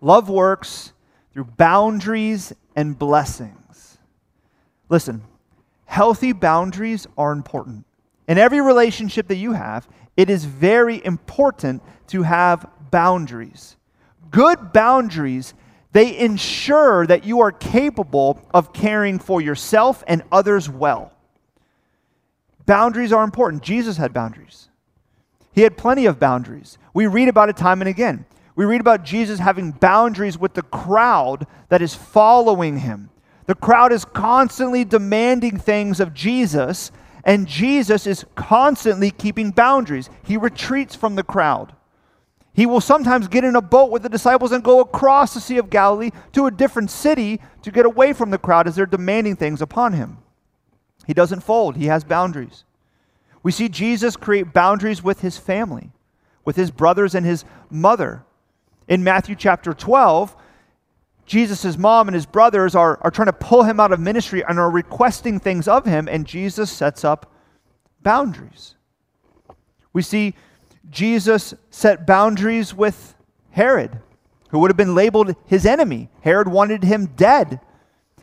love 0.00 0.28
works 0.28 0.92
through 1.32 1.44
boundaries 1.44 2.52
and 2.74 2.98
blessings. 2.98 3.98
Listen, 4.88 5.22
healthy 5.84 6.32
boundaries 6.32 7.06
are 7.18 7.32
important. 7.32 7.84
In 8.28 8.38
every 8.38 8.60
relationship 8.60 9.28
that 9.28 9.36
you 9.36 9.52
have, 9.52 9.88
it 10.16 10.30
is 10.30 10.44
very 10.44 11.04
important 11.04 11.82
to 12.08 12.22
have 12.22 12.66
boundaries. 12.90 13.76
Good 14.30 14.72
boundaries, 14.72 15.54
they 15.92 16.18
ensure 16.18 17.06
that 17.06 17.24
you 17.24 17.40
are 17.40 17.52
capable 17.52 18.40
of 18.52 18.72
caring 18.72 19.18
for 19.18 19.40
yourself 19.40 20.02
and 20.06 20.22
others 20.32 20.68
well. 20.68 21.12
Boundaries 22.66 23.12
are 23.12 23.24
important. 23.24 23.62
Jesus 23.62 23.96
had 23.96 24.12
boundaries. 24.12 24.68
He 25.52 25.62
had 25.62 25.76
plenty 25.76 26.06
of 26.06 26.18
boundaries. 26.18 26.78
We 26.92 27.06
read 27.06 27.28
about 27.28 27.48
it 27.48 27.56
time 27.56 27.80
and 27.80 27.88
again. 27.88 28.26
We 28.56 28.64
read 28.64 28.80
about 28.80 29.04
Jesus 29.04 29.38
having 29.38 29.70
boundaries 29.70 30.38
with 30.38 30.54
the 30.54 30.62
crowd 30.62 31.46
that 31.68 31.82
is 31.82 31.94
following 31.94 32.78
him. 32.78 33.10
The 33.46 33.54
crowd 33.54 33.92
is 33.92 34.04
constantly 34.04 34.84
demanding 34.84 35.58
things 35.58 36.00
of 36.00 36.14
Jesus 36.14 36.90
and 37.26 37.48
Jesus 37.48 38.06
is 38.06 38.24
constantly 38.36 39.10
keeping 39.10 39.50
boundaries. 39.50 40.08
He 40.22 40.36
retreats 40.36 40.94
from 40.94 41.16
the 41.16 41.24
crowd. 41.24 41.74
He 42.54 42.66
will 42.66 42.80
sometimes 42.80 43.26
get 43.26 43.44
in 43.44 43.56
a 43.56 43.60
boat 43.60 43.90
with 43.90 44.02
the 44.02 44.08
disciples 44.08 44.52
and 44.52 44.62
go 44.62 44.80
across 44.80 45.34
the 45.34 45.40
Sea 45.40 45.58
of 45.58 45.68
Galilee 45.68 46.12
to 46.32 46.46
a 46.46 46.52
different 46.52 46.90
city 46.90 47.40
to 47.62 47.72
get 47.72 47.84
away 47.84 48.12
from 48.12 48.30
the 48.30 48.38
crowd 48.38 48.68
as 48.68 48.76
they're 48.76 48.86
demanding 48.86 49.34
things 49.34 49.60
upon 49.60 49.92
him. 49.92 50.18
He 51.06 51.12
doesn't 51.12 51.42
fold, 51.42 51.76
he 51.76 51.86
has 51.86 52.04
boundaries. 52.04 52.64
We 53.42 53.52
see 53.52 53.68
Jesus 53.68 54.16
create 54.16 54.52
boundaries 54.52 55.02
with 55.02 55.20
his 55.20 55.36
family, 55.36 55.90
with 56.44 56.56
his 56.56 56.70
brothers 56.70 57.14
and 57.14 57.26
his 57.26 57.44
mother. 57.68 58.24
In 58.88 59.02
Matthew 59.02 59.34
chapter 59.34 59.72
12, 59.72 60.36
Jesus' 61.26 61.76
mom 61.76 62.08
and 62.08 62.14
his 62.14 62.26
brothers 62.26 62.74
are, 62.74 62.98
are 63.02 63.10
trying 63.10 63.26
to 63.26 63.32
pull 63.32 63.64
him 63.64 63.80
out 63.80 63.92
of 63.92 63.98
ministry 63.98 64.44
and 64.48 64.58
are 64.58 64.70
requesting 64.70 65.40
things 65.40 65.66
of 65.66 65.84
him, 65.84 66.08
and 66.08 66.24
Jesus 66.24 66.70
sets 66.70 67.04
up 67.04 67.32
boundaries. 68.02 68.76
We 69.92 70.02
see 70.02 70.34
Jesus 70.88 71.54
set 71.70 72.06
boundaries 72.06 72.72
with 72.72 73.16
Herod, 73.50 73.98
who 74.50 74.60
would 74.60 74.70
have 74.70 74.76
been 74.76 74.94
labeled 74.94 75.34
his 75.46 75.66
enemy. 75.66 76.08
Herod 76.20 76.46
wanted 76.46 76.84
him 76.84 77.06
dead. 77.16 77.60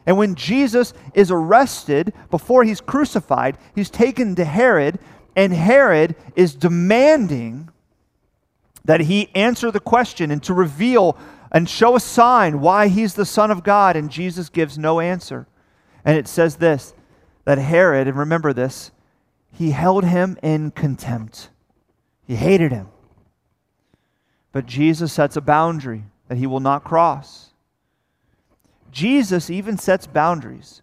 And 0.05 0.17
when 0.17 0.35
Jesus 0.35 0.93
is 1.13 1.31
arrested 1.31 2.13
before 2.29 2.63
he's 2.63 2.79
crucified, 2.79 3.57
he's 3.75 3.89
taken 3.89 4.35
to 4.35 4.45
Herod, 4.45 4.99
and 5.35 5.51
Herod 5.51 6.15
is 6.35 6.55
demanding 6.55 7.69
that 8.85 9.01
he 9.01 9.29
answer 9.33 9.71
the 9.71 9.79
question 9.79 10.31
and 10.31 10.43
to 10.43 10.53
reveal 10.53 11.17
and 11.51 11.69
show 11.69 11.95
a 11.95 11.99
sign 11.99 12.59
why 12.59 12.87
he's 12.87 13.13
the 13.13 13.25
Son 13.25 13.51
of 13.51 13.63
God, 13.63 13.95
and 13.95 14.09
Jesus 14.09 14.49
gives 14.49 14.77
no 14.77 14.99
answer. 14.99 15.47
And 16.03 16.17
it 16.17 16.27
says 16.27 16.57
this 16.57 16.93
that 17.45 17.57
Herod, 17.57 18.07
and 18.07 18.17
remember 18.17 18.53
this, 18.53 18.91
he 19.51 19.71
held 19.71 20.05
him 20.05 20.37
in 20.41 20.71
contempt. 20.71 21.49
He 22.25 22.35
hated 22.35 22.71
him. 22.71 22.87
But 24.51 24.65
Jesus 24.65 25.13
sets 25.13 25.35
a 25.35 25.41
boundary 25.41 26.05
that 26.27 26.37
he 26.37 26.47
will 26.47 26.59
not 26.59 26.83
cross. 26.83 27.51
Jesus 28.91 29.49
even 29.49 29.77
sets 29.77 30.07
boundaries 30.07 30.81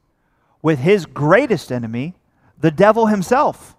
with 0.63 0.81
his 0.81 1.07
greatest 1.07 1.73
enemy, 1.73 2.15
the 2.59 2.71
devil 2.71 3.07
himself. 3.07 3.77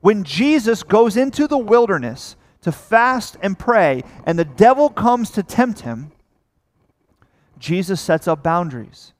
When 0.00 0.22
Jesus 0.22 0.82
goes 0.82 1.16
into 1.16 1.48
the 1.48 1.58
wilderness 1.58 2.36
to 2.62 2.72
fast 2.72 3.36
and 3.42 3.58
pray, 3.58 4.02
and 4.24 4.38
the 4.38 4.44
devil 4.44 4.90
comes 4.90 5.30
to 5.30 5.42
tempt 5.42 5.80
him, 5.80 6.12
Jesus 7.58 8.00
sets 8.00 8.28
up 8.28 8.42
boundaries. 8.42 9.12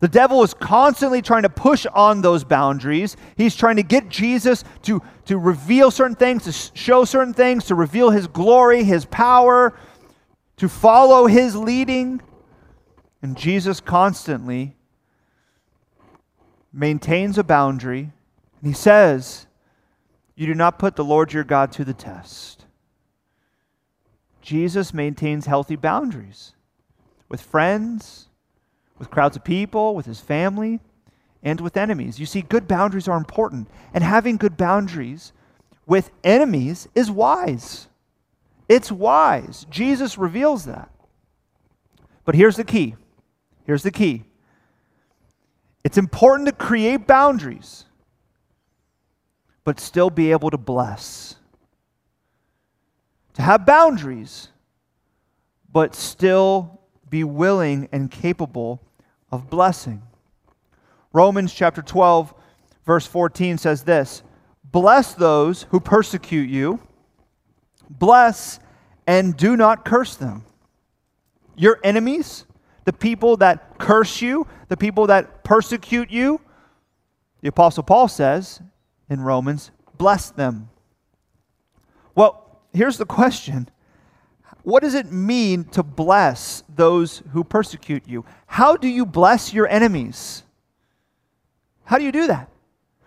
The 0.00 0.08
devil 0.08 0.42
is 0.42 0.52
constantly 0.52 1.22
trying 1.22 1.44
to 1.44 1.48
push 1.48 1.86
on 1.86 2.22
those 2.22 2.42
boundaries. 2.42 3.16
He's 3.36 3.54
trying 3.54 3.76
to 3.76 3.84
get 3.84 4.08
Jesus 4.08 4.64
to, 4.82 5.00
to 5.26 5.38
reveal 5.38 5.92
certain 5.92 6.16
things, 6.16 6.42
to 6.44 6.76
show 6.76 7.04
certain 7.04 7.32
things, 7.32 7.66
to 7.66 7.76
reveal 7.76 8.10
his 8.10 8.26
glory, 8.26 8.82
his 8.82 9.04
power, 9.04 9.78
to 10.56 10.68
follow 10.68 11.28
his 11.28 11.54
leading. 11.54 12.20
And 13.22 13.36
Jesus 13.36 13.80
constantly 13.80 14.74
maintains 16.72 17.38
a 17.38 17.44
boundary. 17.44 18.10
And 18.60 18.68
he 18.68 18.72
says, 18.72 19.46
you 20.34 20.46
do 20.46 20.54
not 20.54 20.78
put 20.78 20.96
the 20.96 21.04
Lord 21.04 21.32
your 21.32 21.44
God 21.44 21.72
to 21.72 21.84
the 21.84 21.94
test. 21.94 22.64
Jesus 24.40 24.92
maintains 24.92 25.46
healthy 25.46 25.76
boundaries 25.76 26.52
with 27.28 27.40
friends, 27.40 28.28
with 28.98 29.10
crowds 29.10 29.36
of 29.36 29.44
people, 29.44 29.94
with 29.94 30.06
his 30.06 30.20
family, 30.20 30.80
and 31.42 31.60
with 31.60 31.76
enemies. 31.76 32.18
You 32.18 32.26
see, 32.26 32.42
good 32.42 32.68
boundaries 32.68 33.08
are 33.08 33.16
important, 33.16 33.68
and 33.94 34.02
having 34.04 34.36
good 34.36 34.56
boundaries 34.56 35.32
with 35.86 36.10
enemies 36.24 36.88
is 36.94 37.10
wise. 37.10 37.88
It's 38.68 38.92
wise. 38.92 39.66
Jesus 39.70 40.18
reveals 40.18 40.64
that. 40.64 40.90
But 42.24 42.34
here's 42.34 42.56
the 42.56 42.64
key. 42.64 42.94
Here's 43.64 43.82
the 43.82 43.90
key. 43.90 44.24
It's 45.84 45.98
important 45.98 46.48
to 46.48 46.54
create 46.54 47.06
boundaries 47.06 47.84
but 49.64 49.78
still 49.78 50.10
be 50.10 50.32
able 50.32 50.50
to 50.50 50.58
bless. 50.58 51.36
To 53.34 53.42
have 53.42 53.64
boundaries, 53.64 54.48
but 55.72 55.94
still 55.94 56.80
be 57.08 57.24
willing 57.24 57.88
and 57.92 58.10
capable 58.10 58.82
of 59.30 59.48
blessing. 59.48 60.02
Romans 61.12 61.52
chapter 61.52 61.82
12, 61.82 62.34
verse 62.84 63.06
14 63.06 63.58
says 63.58 63.84
this 63.84 64.22
Bless 64.64 65.14
those 65.14 65.64
who 65.70 65.80
persecute 65.80 66.48
you, 66.48 66.80
bless 67.88 68.58
and 69.06 69.36
do 69.36 69.56
not 69.56 69.84
curse 69.84 70.16
them. 70.16 70.44
Your 71.56 71.78
enemies, 71.84 72.46
the 72.84 72.92
people 72.92 73.36
that 73.38 73.78
curse 73.78 74.22
you, 74.22 74.46
the 74.68 74.76
people 74.76 75.08
that 75.08 75.44
persecute 75.44 76.10
you, 76.10 76.40
the 77.40 77.48
Apostle 77.48 77.82
Paul 77.82 78.08
says 78.08 78.60
in 79.12 79.20
Romans, 79.20 79.70
bless 79.98 80.30
them. 80.30 80.70
Well, 82.14 82.60
here's 82.72 82.98
the 82.98 83.06
question 83.06 83.68
What 84.62 84.82
does 84.82 84.94
it 84.94 85.12
mean 85.12 85.64
to 85.66 85.82
bless 85.82 86.64
those 86.74 87.22
who 87.32 87.44
persecute 87.44 88.08
you? 88.08 88.24
How 88.46 88.76
do 88.76 88.88
you 88.88 89.06
bless 89.06 89.52
your 89.52 89.68
enemies? 89.68 90.42
How 91.84 91.98
do 91.98 92.04
you 92.04 92.12
do 92.12 92.26
that? 92.26 92.48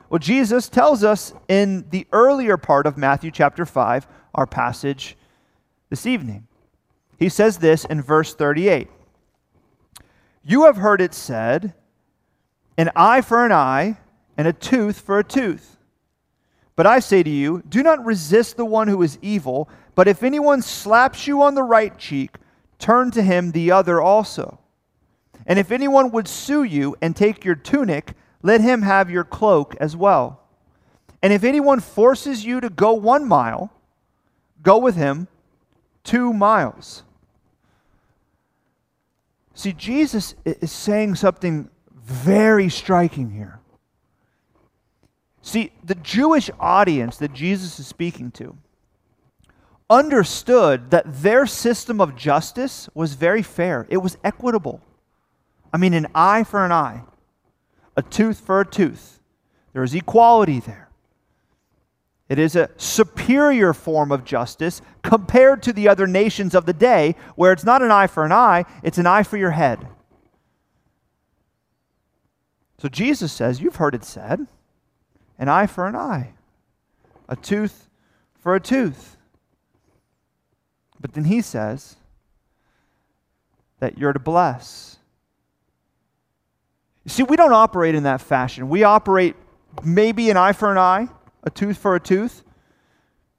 Well, 0.09 0.19
Jesus 0.19 0.69
tells 0.69 1.03
us 1.03 1.33
in 1.47 1.85
the 1.89 2.05
earlier 2.11 2.57
part 2.57 2.85
of 2.85 2.97
Matthew 2.97 3.31
chapter 3.31 3.65
5, 3.65 4.07
our 4.35 4.45
passage 4.45 5.17
this 5.89 6.05
evening. 6.05 6.47
He 7.17 7.29
says 7.29 7.57
this 7.57 7.85
in 7.85 8.01
verse 8.01 8.35
38 8.35 8.89
You 10.43 10.65
have 10.65 10.77
heard 10.77 11.01
it 11.01 11.13
said, 11.13 11.73
an 12.77 12.91
eye 12.95 13.21
for 13.21 13.45
an 13.45 13.51
eye, 13.51 13.97
and 14.37 14.47
a 14.47 14.53
tooth 14.53 14.99
for 14.99 15.17
a 15.17 15.23
tooth. 15.23 15.74
But 16.75 16.87
I 16.87 16.99
say 16.99 17.23
to 17.23 17.29
you, 17.29 17.63
do 17.67 17.81
not 17.81 18.03
resist 18.03 18.57
the 18.57 18.65
one 18.65 18.87
who 18.87 19.01
is 19.01 19.17
evil, 19.21 19.69
but 19.95 20.07
if 20.07 20.23
anyone 20.23 20.61
slaps 20.61 21.25
you 21.25 21.41
on 21.41 21.55
the 21.55 21.63
right 21.63 21.97
cheek, 21.97 22.37
turn 22.79 23.11
to 23.11 23.21
him 23.21 23.51
the 23.51 23.71
other 23.71 24.01
also. 24.01 24.59
And 25.45 25.57
if 25.57 25.71
anyone 25.71 26.11
would 26.11 26.27
sue 26.27 26.63
you 26.63 26.95
and 27.01 27.15
take 27.15 27.45
your 27.45 27.55
tunic, 27.55 28.13
let 28.41 28.61
him 28.61 28.81
have 28.81 29.09
your 29.09 29.23
cloak 29.23 29.75
as 29.79 29.95
well. 29.95 30.41
And 31.21 31.31
if 31.31 31.43
anyone 31.43 31.79
forces 31.79 32.45
you 32.45 32.59
to 32.61 32.69
go 32.69 32.93
one 32.93 33.27
mile, 33.27 33.71
go 34.61 34.77
with 34.77 34.95
him 34.95 35.27
two 36.03 36.33
miles. 36.33 37.03
See, 39.53 39.71
Jesus 39.71 40.35
is 40.43 40.71
saying 40.71 41.15
something 41.15 41.69
very 41.93 42.69
striking 42.69 43.31
here. 43.31 43.59
See, 45.45 45.71
the 45.83 45.93
Jewish 45.93 46.49
audience 46.59 47.17
that 47.17 47.31
Jesus 47.31 47.79
is 47.79 47.85
speaking 47.85 48.31
to 48.31 48.57
understood 49.91 50.89
that 50.89 51.21
their 51.21 51.45
system 51.45 52.01
of 52.01 52.15
justice 52.15 52.89
was 52.95 53.13
very 53.13 53.43
fair, 53.43 53.85
it 53.91 53.97
was 53.97 54.17
equitable. 54.23 54.81
I 55.71 55.77
mean, 55.77 55.93
an 55.93 56.07
eye 56.15 56.45
for 56.45 56.65
an 56.65 56.71
eye, 56.71 57.03
a 57.95 58.01
tooth 58.01 58.39
for 58.39 58.59
a 58.59 58.65
tooth. 58.65 59.19
There 59.73 59.83
is 59.83 59.93
equality 59.93 60.61
there. 60.61 60.89
It 62.27 62.39
is 62.39 62.55
a 62.55 62.71
superior 62.77 63.71
form 63.75 64.11
of 64.11 64.25
justice 64.25 64.81
compared 65.03 65.61
to 65.61 65.73
the 65.73 65.87
other 65.87 66.07
nations 66.07 66.55
of 66.55 66.65
the 66.65 66.73
day, 66.73 67.15
where 67.35 67.51
it's 67.51 67.63
not 67.63 67.83
an 67.83 67.91
eye 67.91 68.07
for 68.07 68.25
an 68.25 68.31
eye, 68.31 68.65
it's 68.81 68.97
an 68.97 69.05
eye 69.05 69.21
for 69.21 69.37
your 69.37 69.51
head. 69.51 69.87
So 72.79 72.89
Jesus 72.89 73.31
says, 73.31 73.61
You've 73.61 73.75
heard 73.75 73.93
it 73.93 74.03
said, 74.03 74.47
an 75.37 75.49
eye 75.49 75.67
for 75.67 75.87
an 75.87 75.95
eye, 75.95 76.33
a 77.27 77.35
tooth 77.35 77.89
for 78.39 78.55
a 78.55 78.59
tooth. 78.59 79.17
But 80.99 81.13
then 81.13 81.25
he 81.25 81.41
says 81.41 81.97
that 83.79 83.97
you're 83.97 84.13
to 84.13 84.19
bless. 84.19 84.97
See, 87.07 87.23
we 87.23 87.35
don't 87.35 87.53
operate 87.53 87.93
in 87.93 88.03
that 88.03 88.21
fashion. 88.21 88.69
We 88.69 88.83
operate 88.83 89.35
maybe 89.83 90.29
an 90.29 90.37
eye 90.37 90.53
for 90.53 90.71
an 90.71 90.77
eye 90.77 91.09
a 91.45 91.49
tooth 91.49 91.77
for 91.77 91.95
a 91.95 91.99
tooth. 91.99 92.43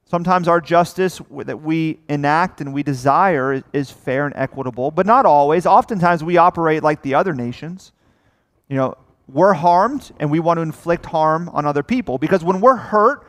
Sometimes 0.05 0.47
our 0.47 0.61
justice 0.61 1.21
that 1.31 1.61
we 1.61 1.99
enact 2.09 2.61
and 2.61 2.73
we 2.73 2.85
desire 2.85 3.65
is 3.73 3.91
fair 3.91 4.25
and 4.26 4.35
equitable, 4.37 4.93
but 4.93 5.05
not 5.05 5.26
always. 5.26 5.67
Oftentimes 5.67 6.23
we 6.23 6.37
operate 6.37 6.85
like 6.85 7.03
the 7.03 7.15
other 7.15 7.35
nations. 7.35 7.91
You 8.69 8.76
know, 8.76 8.95
we're 9.28 9.54
harmed 9.54 10.12
and 10.21 10.30
we 10.30 10.40
want 10.40 10.59
to 10.59 10.62
inflict 10.62 11.06
harm 11.06 11.49
on 11.50 11.66
other 11.66 11.83
people 11.83 12.18
because 12.18 12.45
when 12.45 12.61
we're 12.61 12.76
hurt, 12.76 13.28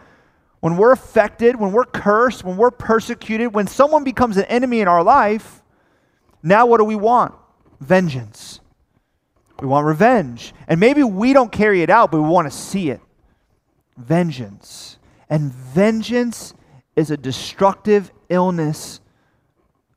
when 0.60 0.77
we're 0.77 0.92
affected, 0.92 1.56
when 1.56 1.72
we're 1.72 1.86
cursed, 1.86 2.44
when 2.44 2.58
we're 2.58 2.72
persecuted, 2.72 3.54
when 3.54 3.68
someone 3.68 4.04
becomes 4.04 4.38
an 4.38 4.46
enemy 4.46 4.82
in 4.82 4.88
our 4.88 5.04
life, 5.04 5.62
now 6.44 6.66
what 6.66 6.77
do 6.77 6.84
we 6.84 6.96
want? 6.96 7.34
Vengeance. 7.80 8.60
We 9.60 9.68
want 9.68 9.88
revenge. 9.88 10.54
And 10.68 10.80
maybe 10.80 11.04
we 11.04 11.34
don't 11.34 11.51
carry 11.51 11.82
it 11.82 11.89
out, 11.89 12.12
but 12.12 12.22
we 12.22 12.27
want 12.30 12.51
to 12.51 12.56
see 12.56 12.89
it 12.89 13.01
vengeance. 13.98 14.98
And 15.30 15.51
vengeance 15.51 16.54
is 16.96 17.12
a 17.12 17.18
destructive 17.18 18.12
illness 18.30 19.01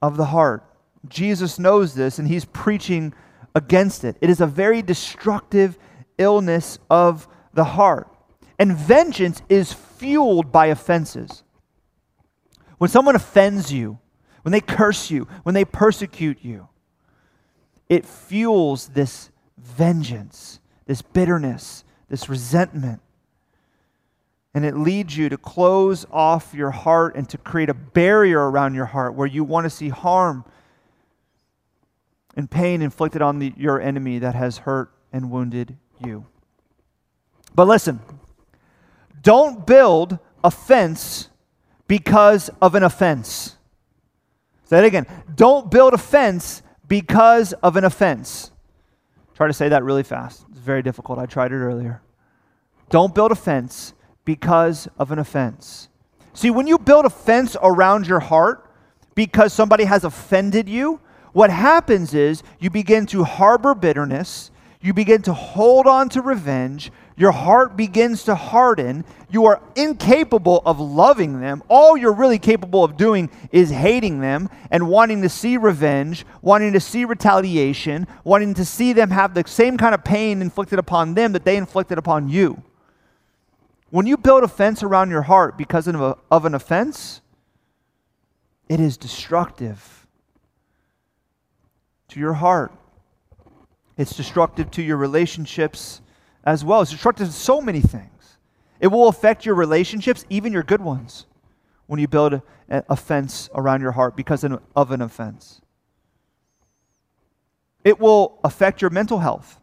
of 0.03 0.17
the 0.17 0.27
heart. 0.27 0.65
Jesus 1.09 1.59
knows 1.59 1.95
this 1.95 2.19
and 2.19 2.27
he's 2.27 2.45
preaching 2.47 3.15
against 3.55 4.05
it. 4.05 4.17
It 4.21 4.31
is 4.31 4.41
a 4.41 4.47
very 4.47 4.83
destructive 4.83 5.79
illness 6.21 6.79
of 6.89 7.27
the 7.53 7.65
heart. 7.65 8.09
And 8.59 8.77
vengeance 8.77 9.43
is 9.49 9.73
fueled 9.73 10.53
by 10.53 10.67
offenses. 10.67 11.43
When 12.79 12.91
someone 12.91 13.17
offends 13.17 13.73
you, 13.73 13.99
when 14.43 14.53
they 14.53 14.61
curse 14.61 15.11
you, 15.11 15.27
when 15.43 15.55
they 15.55 15.65
persecute 15.65 16.39
you, 16.43 16.69
it 17.89 18.07
fuels 18.07 18.89
this 18.89 19.31
vengeance, 19.59 20.61
this 20.87 21.03
bitterness, 21.03 21.85
this 22.09 22.29
resentment 22.29 23.01
and 24.55 24.65
it 24.65 24.77
leads 24.77 25.17
you 25.17 25.29
to 25.29 25.37
close 25.37 26.07
off 26.11 26.53
your 26.55 26.71
heart 26.71 27.15
and 27.15 27.29
to 27.29 27.39
create 27.39 27.69
a 27.69 27.75
barrier 27.75 28.51
around 28.51 28.75
your 28.75 28.87
heart 28.87 29.15
where 29.15 29.27
you 29.27 29.45
want 29.45 29.65
to 29.65 29.71
see 29.71 29.89
harm 29.89 30.45
and 32.37 32.51
pain 32.51 32.83
inflicted 32.83 33.23
on 33.23 33.39
the, 33.39 33.53
your 33.57 33.81
enemy 33.81 34.19
that 34.19 34.35
has 34.35 34.59
hurt 34.59 34.91
and 35.13 35.31
wounded 35.31 35.77
you. 36.05 36.27
But 37.55 37.67
listen, 37.67 38.01
don't 39.23 39.67
build 39.67 40.19
a 40.43 40.51
fence 40.51 41.29
because 41.87 42.51
of 42.63 42.75
an 42.75 42.83
offense. 42.83 43.57
Say 44.65 44.79
it 44.79 44.85
again. 44.85 45.07
Don't 45.35 45.71
build 45.71 45.95
a 45.95 45.99
fence 45.99 46.63
because 46.87 47.53
of 47.55 47.77
an 47.77 47.85
offense. 47.85 48.53
Try 49.35 49.47
to 49.47 49.53
say 49.53 49.69
that 49.69 49.83
really 49.83 50.03
fast. 50.03 50.45
It's 50.51 50.59
very 50.59 50.83
difficult. 50.83 51.19
I 51.19 51.27
tried 51.27 51.53
it 51.53 51.57
earlier. 51.57 52.03
Don't 52.91 53.15
build 53.15 53.33
a 53.33 53.37
fence 53.37 53.95
because 54.25 54.89
of 54.99 55.11
an 55.13 55.19
offense. 55.19 55.89
See, 56.35 56.51
when 56.51 56.67
you 56.67 56.79
build 56.79 57.05
a 57.05 57.11
fence 57.11 57.57
around 57.63 58.07
your 58.07 58.21
heart 58.21 58.71
because 59.15 59.53
somebody 59.53 59.85
has 59.85 60.05
offended 60.05 60.69
you, 60.69 61.01
what 61.33 61.51
happens 61.51 62.15
is 62.15 62.43
you 62.59 62.71
begin 62.71 63.07
to 63.07 63.25
harbor 63.25 63.75
bitterness, 63.75 64.51
you 64.83 64.95
begin 64.95 65.21
to 65.23 65.35
hold 65.35 65.87
on 65.87 66.09
to 66.11 66.23
revenge, 66.23 66.91
your 67.17 67.33
heart 67.33 67.77
begins 67.77 68.25
to 68.25 68.35
harden, 68.35 69.05
you 69.29 69.45
are 69.45 69.63
incapable 69.77 70.63
of 70.65 70.81
loving 70.81 71.41
them. 71.41 71.63
All 71.69 71.99
you're 71.99 72.15
really 72.15 72.39
capable 72.39 72.83
of 72.83 72.97
doing 72.97 73.29
is 73.53 73.71
hating 73.71 74.21
them 74.21 74.49
and 74.71 74.89
wanting 74.89 75.21
to 75.21 75.29
see 75.29 75.59
revenge, 75.59 76.25
wanting 76.41 76.73
to 76.73 76.81
see 76.81 77.05
retaliation, 77.05 78.07
wanting 78.25 78.55
to 78.55 78.65
see 78.65 78.95
them 78.95 79.11
have 79.11 79.35
the 79.35 79.45
same 79.47 79.77
kind 79.77 79.95
of 79.95 80.03
pain 80.03 80.41
inflicted 80.41 80.79
upon 80.79 81.13
them 81.13 81.33
that 81.33 81.45
they 81.45 81.59
inflicted 81.59 81.99
upon 81.99 82.31
you. 82.31 82.63
When 83.91 84.07
you 84.07 84.17
build 84.17 84.43
a 84.43 84.49
fence 84.49 84.83
around 84.83 85.11
your 85.11 85.23
heart 85.23 85.59
because 85.59 85.89
of, 85.89 86.01
a, 86.01 86.17
of 86.31 86.47
an 86.47 86.55
offense, 86.55 87.21
it 88.69 88.81
is 88.81 88.97
destructive 88.97 90.07
to 92.09 92.19
your 92.19 92.35
heart. 92.35 92.73
It's 94.01 94.17
destructive 94.17 94.71
to 94.71 94.83
your 94.83 94.97
relationships 94.97 96.01
as 96.43 96.65
well. 96.65 96.81
It's 96.81 96.91
destructive 96.91 97.27
to 97.27 97.33
so 97.35 97.61
many 97.61 97.83
things. 97.83 98.39
It 98.81 98.87
will 98.87 99.09
affect 99.09 99.45
your 99.45 99.55
relationships, 99.55 100.25
even 100.31 100.55
your 100.55 100.63
good 100.63 100.81
ones, 100.81 101.27
when 101.87 102.01
you 102.01 102.09
build 102.09 102.33
a, 102.33 102.43
a 102.71 102.97
fence 102.97 103.51
around 103.55 103.83
your 103.83 103.93
heart 103.93 104.17
because 104.17 104.43
of 104.43 104.91
an 104.91 105.03
offense. 105.03 105.61
It 107.85 108.01
will 108.01 108.41
affect 108.43 108.81
your 108.81 108.89
mental 108.89 109.19
health, 109.19 109.61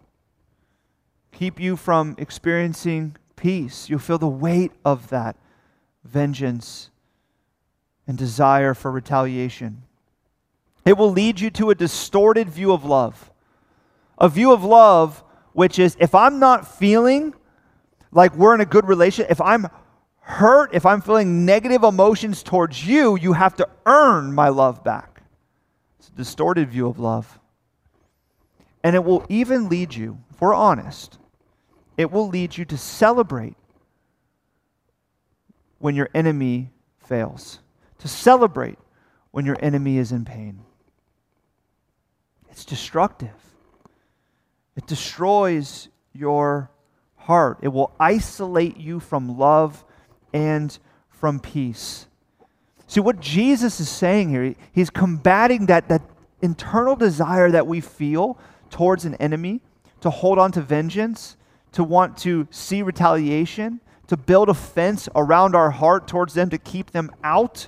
keep 1.32 1.60
you 1.60 1.76
from 1.76 2.14
experiencing 2.20 3.16
peace. 3.38 3.90
You'll 3.90 3.98
feel 3.98 4.20
the 4.20 4.28
weight 4.28 4.72
of 4.86 5.10
that 5.10 5.36
vengeance 6.04 6.92
and 8.06 8.16
desire 8.20 8.76
for 8.76 8.92
retaliation. 8.92 9.82
It 10.86 10.96
will 10.96 11.10
lead 11.12 11.40
you 11.40 11.50
to 11.50 11.72
a 11.72 11.76
distorted 11.76 12.50
view 12.50 12.72
of 12.72 12.86
love. 12.86 13.32
A 14.18 14.30
view 14.30 14.52
of 14.52 14.64
love 14.64 15.24
which 15.58 15.80
is 15.80 15.98
if 16.00 16.14
I'm 16.14 16.38
not 16.38 16.68
feeling 16.68 17.34
like 18.12 18.36
we're 18.36 18.54
in 18.54 18.62
a 18.62 18.66
good 18.66 18.88
relationship, 18.88 19.32
if 19.32 19.42
I'm 19.42 19.68
hurt, 20.20 20.70
if 20.72 20.86
I'm 20.86 21.02
feeling 21.02 21.46
negative 21.46 21.84
emotions 21.84 22.44
towards 22.44 22.86
you, 22.86 23.18
you 23.18 23.34
have 23.34 23.56
to 23.56 23.68
earn 23.88 24.36
my 24.36 24.50
love 24.50 24.84
back. 24.84 25.24
It's 25.98 26.10
a 26.10 26.12
distorted 26.12 26.70
view 26.70 26.88
of 26.88 27.00
love. 27.00 27.40
And 28.84 28.96
it 28.96 29.04
will 29.04 29.26
even 29.30 29.68
lead 29.68 29.96
you, 29.96 30.20
if 30.30 30.40
we're 30.40 30.54
honest, 30.54 31.18
it 31.98 32.12
will 32.12 32.28
lead 32.28 32.56
you 32.56 32.66
to 32.66 32.78
celebrate 32.78 33.58
when 35.80 35.96
your 35.96 36.10
enemy 36.14 36.70
fails, 37.00 37.62
to 37.98 38.08
celebrate 38.08 38.78
when 39.32 39.46
your 39.46 39.58
enemy 39.60 39.98
is 39.98 40.12
in 40.12 40.24
pain. 40.24 40.60
It's 42.52 42.64
destructive, 42.64 43.56
it 44.78 44.88
destroys 44.88 45.90
your 46.14 46.72
heart, 47.18 47.58
it 47.62 47.68
will 47.68 47.92
isolate 48.00 48.78
you 48.78 49.02
from 49.02 49.38
love 49.38 49.84
and 50.32 50.78
from 51.10 51.42
peace. 51.42 52.08
See, 52.88 53.02
what 53.02 53.20
Jesus 53.20 53.82
is 53.82 53.90
saying 53.90 54.30
here, 54.30 54.56
he's 54.72 54.90
combating 54.90 55.66
that, 55.66 55.90
that 55.90 56.04
internal 56.42 56.96
desire 56.96 57.52
that 57.52 57.68
we 57.68 57.82
feel 57.82 58.40
towards 58.70 59.04
an 59.04 59.16
enemy 59.16 59.60
to 60.00 60.10
hold 60.10 60.40
on 60.40 60.54
to 60.54 60.62
vengeance 60.62 61.36
to 61.78 61.84
want 61.84 62.18
to 62.18 62.48
see 62.50 62.82
retaliation, 62.82 63.80
to 64.08 64.18
build 64.18 64.50
a 64.50 64.54
fence 64.56 65.08
around 65.16 65.56
our 65.56 65.70
heart 65.70 66.08
towards 66.08 66.34
them 66.34 66.50
to 66.50 66.58
keep 66.58 66.92
them 66.92 67.12
out. 67.24 67.68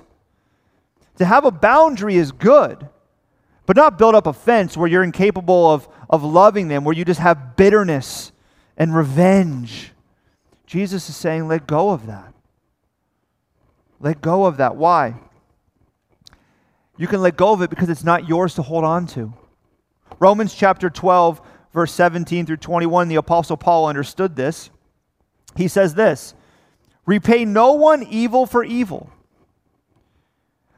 To 1.18 1.24
have 1.24 1.44
a 1.44 1.50
boundary 1.50 2.16
is 2.16 2.32
good, 2.32 2.88
but 3.70 3.76
not 3.76 3.98
build 3.98 4.16
up 4.16 4.26
a 4.26 4.32
fence 4.32 4.76
where 4.76 4.88
you're 4.88 5.04
incapable 5.04 5.70
of, 5.70 5.88
of 6.08 6.24
loving 6.24 6.66
them, 6.66 6.82
where 6.82 6.92
you 6.92 7.04
just 7.04 7.20
have 7.20 7.54
bitterness 7.54 8.32
and 8.76 8.92
revenge. 8.92 9.92
Jesus 10.66 11.08
is 11.08 11.14
saying, 11.14 11.46
let 11.46 11.68
go 11.68 11.90
of 11.90 12.06
that. 12.06 12.34
Let 14.00 14.20
go 14.20 14.44
of 14.44 14.56
that. 14.56 14.74
Why? 14.74 15.14
You 16.96 17.06
can 17.06 17.22
let 17.22 17.36
go 17.36 17.52
of 17.52 17.62
it 17.62 17.70
because 17.70 17.88
it's 17.88 18.02
not 18.02 18.28
yours 18.28 18.56
to 18.56 18.62
hold 18.62 18.82
on 18.82 19.06
to. 19.06 19.32
Romans 20.18 20.52
chapter 20.52 20.90
12, 20.90 21.40
verse 21.72 21.92
17 21.92 22.46
through 22.46 22.56
21, 22.56 23.06
the 23.06 23.14
Apostle 23.14 23.56
Paul 23.56 23.86
understood 23.86 24.34
this. 24.34 24.70
He 25.54 25.68
says 25.68 25.94
this 25.94 26.34
Repay 27.06 27.44
no 27.44 27.74
one 27.74 28.02
evil 28.02 28.46
for 28.46 28.64
evil, 28.64 29.12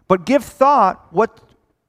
but 0.09 0.27
give 0.27 0.45
thought 0.45 1.07
what, 1.11 1.41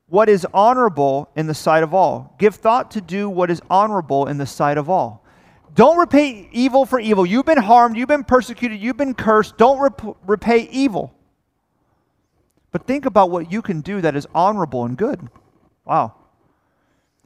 what 0.08 0.30
is 0.30 0.46
honorable 0.54 1.30
in 1.36 1.48
the 1.48 1.54
sight 1.54 1.84
of 1.84 1.94
all. 1.94 2.36
Give 2.38 2.54
thought 2.54 2.92
to 2.92 3.02
do 3.02 3.30
what 3.30 3.50
is 3.50 3.62
honorable 3.70 4.28
in 4.28 4.38
the 4.38 4.46
sight 4.46 4.78
of 4.78 4.90
all. 4.90 5.24
Don't 5.76 5.98
repay 5.98 6.50
evil 6.52 6.86
for 6.86 7.00
evil. 7.00 7.26
You've 7.26 7.46
been 7.46 7.58
harmed, 7.58 7.98
you've 7.98 8.08
been 8.08 8.24
persecuted, 8.24 8.80
you've 8.80 8.98
been 8.98 9.16
cursed. 9.16 9.58
Don't 9.58 9.80
rep- 9.80 10.18
repay 10.28 10.70
evil. 10.72 11.14
But 12.72 12.86
think 12.86 13.06
about 13.06 13.32
what 13.32 13.52
you 13.52 13.62
can 13.62 13.82
do 13.82 14.02
that 14.02 14.16
is 14.16 14.28
honorable 14.36 14.86
and 14.86 14.98
good. 14.98 15.30
Wow. 15.86 16.16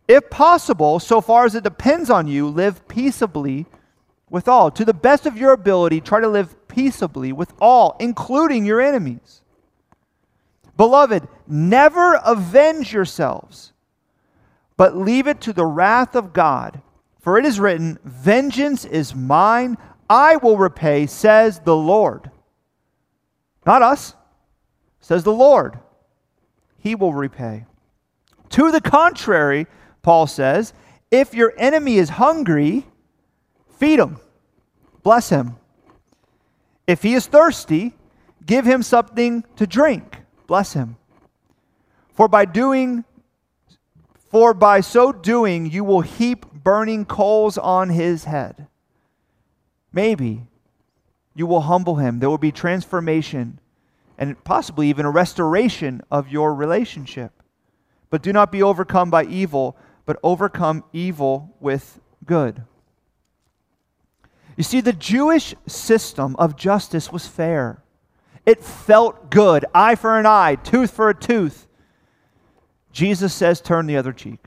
If 0.07 0.29
possible, 0.29 0.99
so 0.99 1.19
far 1.19 1.45
as 1.45 1.55
it 1.55 1.63
depends 1.63 2.09
on 2.09 2.27
you, 2.27 2.47
live 2.47 2.87
peaceably 2.87 3.65
with 4.29 4.47
all. 4.47 4.71
To 4.71 4.85
the 4.85 4.93
best 4.93 5.25
of 5.25 5.37
your 5.37 5.51
ability, 5.51 6.01
try 6.01 6.21
to 6.21 6.27
live 6.27 6.67
peaceably 6.67 7.33
with 7.33 7.53
all, 7.59 7.97
including 7.99 8.65
your 8.65 8.79
enemies. 8.79 9.41
Beloved, 10.77 11.27
never 11.47 12.15
avenge 12.23 12.93
yourselves, 12.93 13.73
but 14.77 14.95
leave 14.95 15.27
it 15.27 15.41
to 15.41 15.53
the 15.53 15.65
wrath 15.65 16.15
of 16.15 16.33
God. 16.33 16.81
For 17.19 17.37
it 17.37 17.45
is 17.45 17.59
written, 17.59 17.99
Vengeance 18.05 18.85
is 18.85 19.13
mine, 19.13 19.77
I 20.09 20.37
will 20.37 20.57
repay, 20.57 21.07
says 21.07 21.59
the 21.59 21.75
Lord. 21.75 22.31
Not 23.65 23.81
us, 23.81 24.13
says 25.01 25.23
the 25.23 25.33
Lord. 25.33 25.79
He 26.77 26.95
will 26.95 27.13
repay. 27.13 27.65
To 28.51 28.71
the 28.71 28.79
contrary, 28.79 29.67
Paul 30.03 30.27
says, 30.27 30.73
if 31.11 31.33
your 31.33 31.53
enemy 31.57 31.97
is 31.97 32.09
hungry, 32.09 32.85
feed 33.77 33.99
him, 33.99 34.19
bless 35.03 35.29
him. 35.29 35.57
If 36.85 37.03
he 37.03 37.13
is 37.13 37.27
thirsty, 37.27 37.93
give 38.45 38.65
him 38.65 38.83
something 38.83 39.43
to 39.57 39.67
drink, 39.67 40.21
bless 40.47 40.73
him. 40.73 40.97
For 42.13 42.27
by 42.27 42.45
doing 42.45 43.03
for 44.31 44.53
by 44.53 44.81
so 44.81 45.11
doing 45.11 45.69
you 45.69 45.83
will 45.83 46.01
heap 46.01 46.45
burning 46.51 47.05
coals 47.05 47.57
on 47.57 47.89
his 47.89 48.25
head. 48.25 48.67
Maybe 49.93 50.47
you 51.33 51.45
will 51.45 51.61
humble 51.61 51.95
him. 51.95 52.19
There 52.19 52.29
will 52.29 52.37
be 52.37 52.51
transformation 52.51 53.59
and 54.17 54.43
possibly 54.43 54.89
even 54.89 55.05
a 55.05 55.11
restoration 55.11 56.01
of 56.09 56.27
your 56.27 56.53
relationship. 56.53 57.31
But 58.09 58.23
do 58.23 58.33
not 58.33 58.51
be 58.51 58.63
overcome 58.63 59.09
by 59.09 59.25
evil, 59.25 59.77
but 60.05 60.19
overcome 60.23 60.83
evil 60.91 61.55
with 61.59 61.99
good. 62.25 62.63
You 64.55 64.63
see, 64.63 64.81
the 64.81 64.93
Jewish 64.93 65.53
system 65.67 66.35
of 66.37 66.55
justice 66.55 67.11
was 67.11 67.27
fair. 67.27 67.83
It 68.47 68.63
felt 68.63 69.29
good 69.29 69.65
eye 69.75 69.95
for 69.95 70.17
an 70.17 70.25
eye, 70.25 70.55
tooth 70.55 70.91
for 70.91 71.09
a 71.09 71.13
tooth. 71.13 71.67
Jesus 72.93 73.33
says, 73.33 73.59
turn 73.59 73.87
the 73.87 73.97
other 73.97 74.13
cheek. 74.13 74.39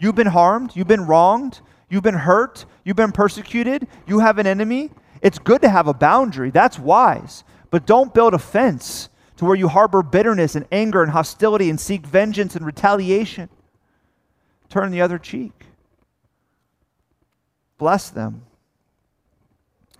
You've 0.00 0.14
been 0.14 0.28
harmed, 0.28 0.74
you've 0.74 0.88
been 0.88 1.06
wronged, 1.06 1.60
you've 1.90 2.02
been 2.02 2.14
hurt, 2.14 2.64
you've 2.84 2.96
been 2.96 3.12
persecuted, 3.12 3.86
you 4.06 4.20
have 4.20 4.38
an 4.38 4.46
enemy. 4.46 4.90
It's 5.20 5.38
good 5.38 5.60
to 5.60 5.68
have 5.68 5.88
a 5.88 5.92
boundary, 5.92 6.50
that's 6.50 6.78
wise. 6.78 7.44
But 7.70 7.86
don't 7.86 8.14
build 8.14 8.32
a 8.32 8.38
fence 8.38 9.10
to 9.36 9.44
where 9.44 9.54
you 9.54 9.68
harbor 9.68 10.02
bitterness 10.02 10.54
and 10.54 10.66
anger 10.72 11.02
and 11.02 11.12
hostility 11.12 11.68
and 11.68 11.78
seek 11.78 12.06
vengeance 12.06 12.56
and 12.56 12.64
retaliation. 12.64 13.50
Turn 14.70 14.90
the 14.90 15.02
other 15.02 15.18
cheek. 15.18 15.66
Bless 17.76 18.08
them. 18.08 18.46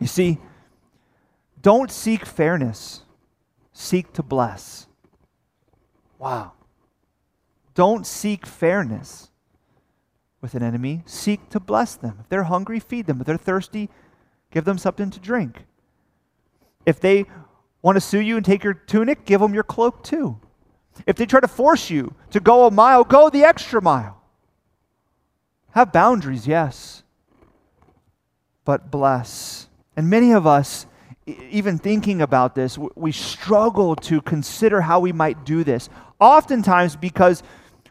You 0.01 0.07
see, 0.07 0.39
don't 1.62 1.90
seek 1.90 2.25
fairness, 2.25 3.03
seek 3.73 4.12
to 4.14 4.23
bless. 4.23 4.87
Wow. 6.18 6.53
Don't 7.75 8.07
seek 8.07 8.47
fairness 8.47 9.31
with 10.40 10.55
an 10.55 10.62
enemy, 10.62 11.03
seek 11.07 11.49
to 11.51 11.61
bless 11.61 11.94
them. 11.94 12.18
If 12.21 12.29
they're 12.29 12.44
hungry, 12.44 12.81
feed 12.81 13.07
them. 13.07 13.21
If 13.21 13.27
they're 13.27 13.37
thirsty, 13.37 13.88
give 14.51 14.64
them 14.64 14.79
something 14.79 15.11
to 15.11 15.18
drink. 15.18 15.64
If 16.87 17.01
they 17.01 17.27
want 17.83 17.97
to 17.97 18.01
sue 18.01 18.21
you 18.21 18.37
and 18.37 18.44
take 18.44 18.64
your 18.64 18.75
tunic, 18.75 19.25
give 19.25 19.40
them 19.40 19.55
your 19.55 19.62
cloak 19.62 20.03
too. 20.03 20.38
If 21.07 21.16
they 21.16 21.27
try 21.27 21.40
to 21.40 21.49
force 21.49 21.90
you 21.90 22.14
to 22.31 22.40
go 22.40 22.66
a 22.66 22.71
mile, 22.71 23.05
go 23.05 23.31
the 23.31 23.44
extra 23.44 23.81
mile. 23.81 24.21
Have 25.73 25.92
boundaries, 25.92 26.47
yes, 26.47 27.03
but 28.64 28.90
bless. 28.90 29.68
And 29.97 30.11
many 30.11 30.33
of 30.33 30.47
us, 30.47 30.87
even 31.51 31.79
thinking 31.79 32.23
about 32.23 32.55
this, 32.55 32.79
we 32.79 33.12
struggle 33.12 33.97
to 33.97 34.21
consider 34.21 34.81
how 34.81 35.01
we 35.01 35.12
might 35.12 35.45
do 35.45 35.64
this. 35.64 35.88
Oftentimes, 36.21 36.97
because 36.97 37.43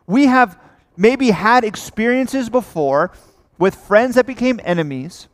we 0.06 0.26
have 0.26 0.60
maybe 0.96 1.30
had 1.32 1.64
experiences 1.64 2.50
before 2.50 3.12
with 3.58 3.76
friends 3.76 4.16
that 4.16 4.26
became 4.26 4.60
enemies, 4.64 5.28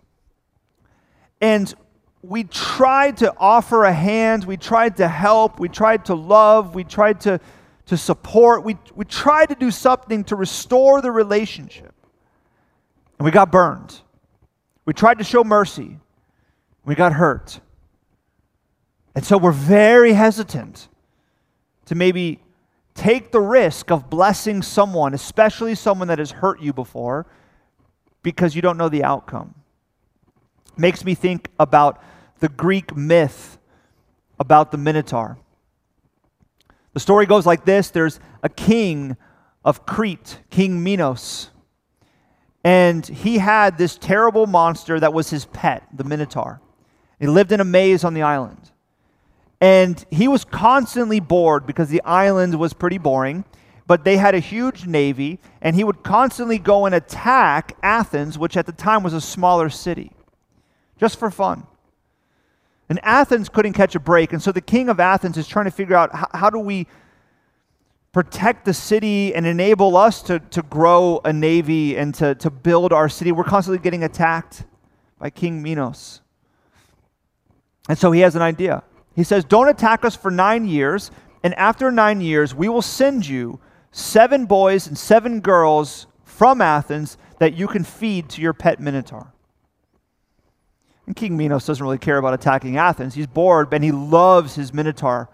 and 1.41 1.73
we 2.21 2.45
tried 2.45 3.17
to 3.17 3.33
offer 3.37 3.83
a 3.83 3.93
hand, 3.93 4.45
we 4.45 4.57
tried 4.57 4.97
to 4.97 5.07
help, 5.07 5.59
we 5.59 5.67
tried 5.69 6.05
to 6.05 6.15
love, 6.15 6.73
we 6.73 6.83
tried 6.83 7.19
to, 7.21 7.39
to 7.85 7.97
support, 7.97 8.63
we, 8.63 8.77
we 8.95 9.05
tried 9.05 9.49
to 9.49 9.55
do 9.55 9.71
something 9.71 10.23
to 10.25 10.35
restore 10.35 11.01
the 11.01 11.11
relationship. 11.11 11.93
And 13.19 13.25
we 13.25 13.31
got 13.31 13.51
burned. 13.51 13.99
We 14.85 14.93
tried 14.93 15.17
to 15.17 15.23
show 15.23 15.43
mercy, 15.43 15.97
we 16.85 16.95
got 16.95 17.13
hurt. 17.13 17.59
And 19.15 19.25
so 19.25 19.37
we're 19.37 19.51
very 19.51 20.13
hesitant 20.13 20.87
to 21.85 21.95
maybe 21.95 22.39
take 22.95 23.31
the 23.31 23.41
risk 23.41 23.91
of 23.91 24.09
blessing 24.09 24.61
someone, 24.61 25.13
especially 25.13 25.75
someone 25.75 26.07
that 26.07 26.19
has 26.19 26.31
hurt 26.31 26.61
you 26.61 26.73
before, 26.73 27.25
because 28.21 28.55
you 28.55 28.61
don't 28.61 28.77
know 28.77 28.89
the 28.89 29.03
outcome. 29.03 29.55
Makes 30.77 31.05
me 31.05 31.13
think 31.13 31.49
about 31.59 32.01
the 32.39 32.49
Greek 32.49 32.95
myth 32.95 33.57
about 34.39 34.71
the 34.71 34.77
Minotaur. 34.77 35.37
The 36.93 36.99
story 36.99 37.25
goes 37.25 37.45
like 37.45 37.65
this 37.65 37.89
there's 37.89 38.19
a 38.41 38.49
king 38.49 39.17
of 39.63 39.85
Crete, 39.85 40.39
King 40.49 40.83
Minos. 40.83 41.49
And 42.63 43.05
he 43.05 43.39
had 43.39 43.77
this 43.77 43.97
terrible 43.97 44.47
monster 44.47 44.99
that 44.99 45.13
was 45.13 45.29
his 45.29 45.45
pet, 45.45 45.83
the 45.93 46.03
Minotaur. 46.03 46.61
He 47.19 47.27
lived 47.27 47.51
in 47.51 47.59
a 47.59 47.65
maze 47.65 48.03
on 48.03 48.13
the 48.13 48.21
island. 48.21 48.71
And 49.63 50.05
he 50.11 50.27
was 50.27 50.43
constantly 50.43 51.21
bored 51.21 51.65
because 51.65 51.87
the 51.87 52.03
island 52.03 52.59
was 52.59 52.73
pretty 52.73 52.97
boring, 52.97 53.45
but 53.87 54.03
they 54.03 54.17
had 54.17 54.35
a 54.35 54.39
huge 54.39 54.85
navy, 54.85 55.39
and 55.61 55.73
he 55.73 55.85
would 55.85 56.03
constantly 56.03 56.57
go 56.57 56.85
and 56.85 56.93
attack 56.93 57.77
Athens, 57.81 58.37
which 58.37 58.57
at 58.57 58.65
the 58.65 58.73
time 58.73 59.03
was 59.03 59.13
a 59.13 59.21
smaller 59.21 59.69
city, 59.69 60.11
just 60.99 61.17
for 61.17 61.31
fun. 61.31 61.65
And 62.89 62.99
Athens 63.03 63.47
couldn't 63.47 63.71
catch 63.71 63.95
a 63.95 64.01
break. 64.01 64.33
And 64.33 64.41
so 64.41 64.51
the 64.51 64.59
king 64.59 64.89
of 64.89 64.99
Athens 64.99 65.37
is 65.37 65.47
trying 65.47 65.63
to 65.63 65.71
figure 65.71 65.95
out 65.95 66.13
how, 66.13 66.27
how 66.33 66.49
do 66.49 66.59
we 66.59 66.85
protect 68.11 68.65
the 68.65 68.73
city 68.73 69.33
and 69.33 69.45
enable 69.47 69.95
us 69.95 70.21
to, 70.23 70.39
to 70.39 70.61
grow 70.63 71.21
a 71.23 71.31
navy 71.31 71.95
and 71.95 72.13
to, 72.15 72.35
to 72.35 72.49
build 72.49 72.91
our 72.91 73.07
city. 73.07 73.31
We're 73.31 73.45
constantly 73.45 73.81
getting 73.81 74.03
attacked 74.03 74.65
by 75.19 75.29
King 75.29 75.63
Minos. 75.63 76.19
And 77.87 77.97
so 77.97 78.11
he 78.11 78.19
has 78.19 78.35
an 78.35 78.41
idea. 78.41 78.83
He 79.15 79.23
says, 79.23 79.45
Don't 79.45 79.69
attack 79.69 80.05
us 80.05 80.15
for 80.15 80.31
nine 80.31 80.65
years, 80.65 81.11
and 81.43 81.53
after 81.55 81.91
nine 81.91 82.21
years, 82.21 82.55
we 82.55 82.69
will 82.69 82.81
send 82.81 83.27
you 83.27 83.59
seven 83.91 84.45
boys 84.45 84.87
and 84.87 84.97
seven 84.97 85.39
girls 85.39 86.07
from 86.23 86.61
Athens 86.61 87.17
that 87.39 87.53
you 87.53 87.67
can 87.67 87.83
feed 87.83 88.29
to 88.29 88.41
your 88.41 88.53
pet 88.53 88.79
Minotaur. 88.79 89.33
And 91.05 91.15
King 91.15 91.35
Minos 91.35 91.65
doesn't 91.65 91.83
really 91.83 91.97
care 91.97 92.17
about 92.17 92.33
attacking 92.33 92.77
Athens. 92.77 93.13
He's 93.13 93.27
bored, 93.27 93.73
and 93.73 93.83
he 93.83 93.91
loves 93.91 94.55
his 94.55 94.73
Minotaur. 94.73 95.29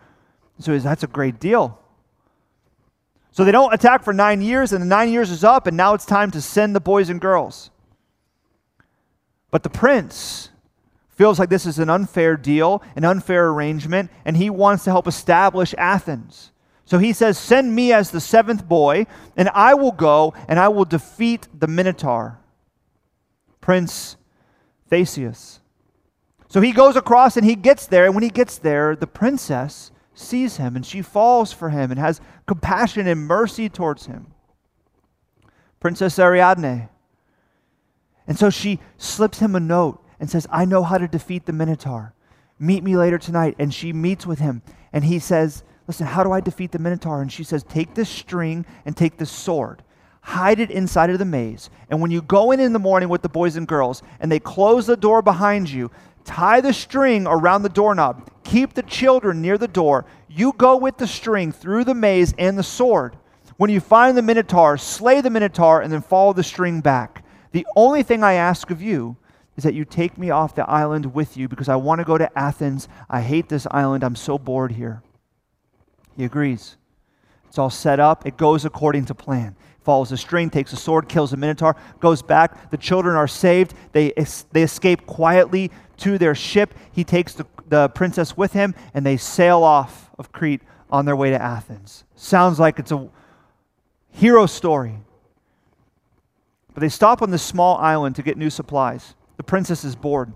So 0.59 0.77
that's 0.77 1.03
a 1.03 1.07
great 1.07 1.39
deal. 1.39 1.79
So 3.31 3.45
they 3.45 3.51
don't 3.51 3.73
attack 3.73 4.03
for 4.03 4.11
nine 4.11 4.41
years, 4.41 4.73
and 4.73 4.81
the 4.81 4.87
nine 4.87 5.09
years 5.09 5.29
is 5.29 5.43
up, 5.43 5.67
and 5.67 5.77
now 5.77 5.93
it's 5.93 6.05
time 6.05 6.31
to 6.31 6.41
send 6.41 6.75
the 6.75 6.81
boys 6.81 7.09
and 7.09 7.21
girls. 7.21 7.69
But 9.51 9.63
the 9.63 9.69
prince 9.69 10.48
feels 11.19 11.37
like 11.37 11.49
this 11.49 11.65
is 11.65 11.79
an 11.79 11.89
unfair 11.89 12.37
deal, 12.37 12.81
an 12.95 13.03
unfair 13.03 13.49
arrangement, 13.49 14.09
and 14.23 14.37
he 14.37 14.49
wants 14.49 14.85
to 14.85 14.89
help 14.89 15.05
establish 15.05 15.75
Athens. 15.77 16.53
So 16.85 16.97
he 16.97 17.11
says, 17.11 17.37
Send 17.37 17.75
me 17.75 17.91
as 17.91 18.11
the 18.11 18.21
seventh 18.21 18.65
boy, 18.65 19.05
and 19.35 19.49
I 19.49 19.73
will 19.73 19.91
go 19.91 20.33
and 20.47 20.57
I 20.57 20.69
will 20.69 20.85
defeat 20.85 21.49
the 21.53 21.67
Minotaur. 21.67 22.39
Prince 23.59 24.15
Theseus. 24.89 25.59
So 26.47 26.61
he 26.61 26.71
goes 26.71 26.95
across 26.95 27.35
and 27.35 27.45
he 27.45 27.55
gets 27.55 27.85
there, 27.85 28.05
and 28.05 28.15
when 28.15 28.23
he 28.23 28.29
gets 28.29 28.57
there, 28.57 28.95
the 28.95 29.05
princess 29.05 29.91
sees 30.13 30.55
him 30.55 30.77
and 30.77 30.85
she 30.85 31.01
falls 31.01 31.51
for 31.51 31.69
him 31.69 31.91
and 31.91 31.99
has 31.99 32.21
compassion 32.47 33.07
and 33.07 33.27
mercy 33.27 33.67
towards 33.67 34.05
him. 34.05 34.27
Princess 35.81 36.17
Ariadne. 36.17 36.87
And 38.25 38.39
so 38.39 38.49
she 38.49 38.79
slips 38.97 39.39
him 39.39 39.53
a 39.53 39.59
note 39.59 40.01
and 40.19 40.29
says, 40.29 40.47
I 40.51 40.65
know 40.65 40.83
how 40.83 40.97
to 40.97 41.07
defeat 41.07 41.45
the 41.45 41.53
Minotaur. 41.53 42.13
Meet 42.59 42.83
me 42.83 42.97
later 42.97 43.17
tonight. 43.17 43.55
And 43.57 43.73
she 43.73 43.93
meets 43.93 44.25
with 44.25 44.39
him. 44.39 44.61
And 44.91 45.05
he 45.05 45.19
says, 45.19 45.63
Listen, 45.87 46.05
how 46.05 46.23
do 46.23 46.31
I 46.31 46.39
defeat 46.39 46.71
the 46.71 46.77
Minotaur? 46.77 47.21
And 47.21 47.31
she 47.31 47.43
says, 47.43 47.63
Take 47.63 47.95
this 47.95 48.09
string 48.09 48.65
and 48.85 48.95
take 48.95 49.17
this 49.17 49.31
sword. 49.31 49.83
Hide 50.21 50.59
it 50.59 50.69
inside 50.69 51.09
of 51.09 51.17
the 51.17 51.25
maze. 51.25 51.69
And 51.89 52.01
when 52.01 52.11
you 52.11 52.21
go 52.21 52.51
in 52.51 52.59
in 52.59 52.73
the 52.73 52.79
morning 52.79 53.09
with 53.09 53.23
the 53.23 53.29
boys 53.29 53.55
and 53.55 53.67
girls 53.67 54.03
and 54.19 54.31
they 54.31 54.39
close 54.39 54.85
the 54.85 54.97
door 54.97 55.21
behind 55.21 55.69
you, 55.69 55.89
tie 56.25 56.61
the 56.61 56.73
string 56.73 57.25
around 57.25 57.63
the 57.63 57.69
doorknob. 57.69 58.29
Keep 58.43 58.73
the 58.73 58.83
children 58.83 59.41
near 59.41 59.57
the 59.57 59.67
door. 59.67 60.05
You 60.27 60.53
go 60.57 60.77
with 60.77 60.97
the 60.97 61.07
string 61.07 61.51
through 61.51 61.85
the 61.85 61.95
maze 61.95 62.35
and 62.37 62.57
the 62.57 62.63
sword. 62.63 63.17
When 63.57 63.71
you 63.71 63.79
find 63.79 64.15
the 64.15 64.21
Minotaur, 64.21 64.77
slay 64.77 65.21
the 65.21 65.29
Minotaur 65.29 65.81
and 65.81 65.91
then 65.91 66.01
follow 66.01 66.33
the 66.33 66.43
string 66.43 66.81
back. 66.81 67.25
The 67.51 67.65
only 67.75 68.03
thing 68.03 68.23
I 68.23 68.33
ask 68.33 68.69
of 68.69 68.81
you 68.81 69.17
is 69.59 69.63
that 69.63 69.73
you 69.73 69.83
take 69.83 70.17
me 70.17 70.29
off 70.29 70.55
the 70.55 70.67
island 70.69 71.13
with 71.13 71.35
you 71.35 71.49
because 71.49 71.67
I 71.67 71.75
want 71.75 71.99
to 71.99 72.05
go 72.05 72.17
to 72.17 72.39
Athens. 72.39 72.87
I 73.09 73.19
hate 73.19 73.49
this 73.49 73.67
island. 73.69 74.05
I'm 74.05 74.15
so 74.15 74.37
bored 74.37 74.71
here. 74.71 75.03
He 76.15 76.23
agrees. 76.23 76.77
It's 77.49 77.57
all 77.57 77.69
set 77.69 77.99
up, 77.99 78.25
it 78.25 78.37
goes 78.37 78.63
according 78.63 79.05
to 79.05 79.15
plan. 79.15 79.57
Follows 79.83 80.11
the 80.11 80.17
string, 80.17 80.49
takes 80.49 80.71
a 80.71 80.77
sword, 80.77 81.09
kills 81.09 81.31
the 81.31 81.37
Minotaur, 81.37 81.75
goes 81.99 82.21
back. 82.21 82.71
The 82.71 82.77
children 82.77 83.17
are 83.17 83.27
saved. 83.27 83.73
They, 83.91 84.13
they 84.53 84.63
escape 84.63 85.05
quietly 85.05 85.71
to 85.97 86.17
their 86.17 86.35
ship. 86.35 86.73
He 86.93 87.03
takes 87.03 87.33
the, 87.33 87.45
the 87.67 87.89
princess 87.89 88.37
with 88.37 88.53
him, 88.53 88.75
and 88.93 89.05
they 89.05 89.17
sail 89.17 89.61
off 89.61 90.09
of 90.17 90.31
Crete 90.31 90.61
on 90.89 91.03
their 91.03 91.17
way 91.17 91.31
to 91.31 91.41
Athens. 91.41 92.05
Sounds 92.15 92.59
like 92.59 92.79
it's 92.79 92.93
a 92.93 93.09
hero 94.09 94.45
story. 94.45 94.95
But 96.73 96.79
they 96.79 96.89
stop 96.89 97.21
on 97.21 97.31
this 97.31 97.43
small 97.43 97.75
island 97.77 98.15
to 98.15 98.23
get 98.23 98.37
new 98.37 98.49
supplies. 98.49 99.15
The 99.39 99.43
princess 99.43 99.85
is 99.85 99.95
bored 99.95 100.33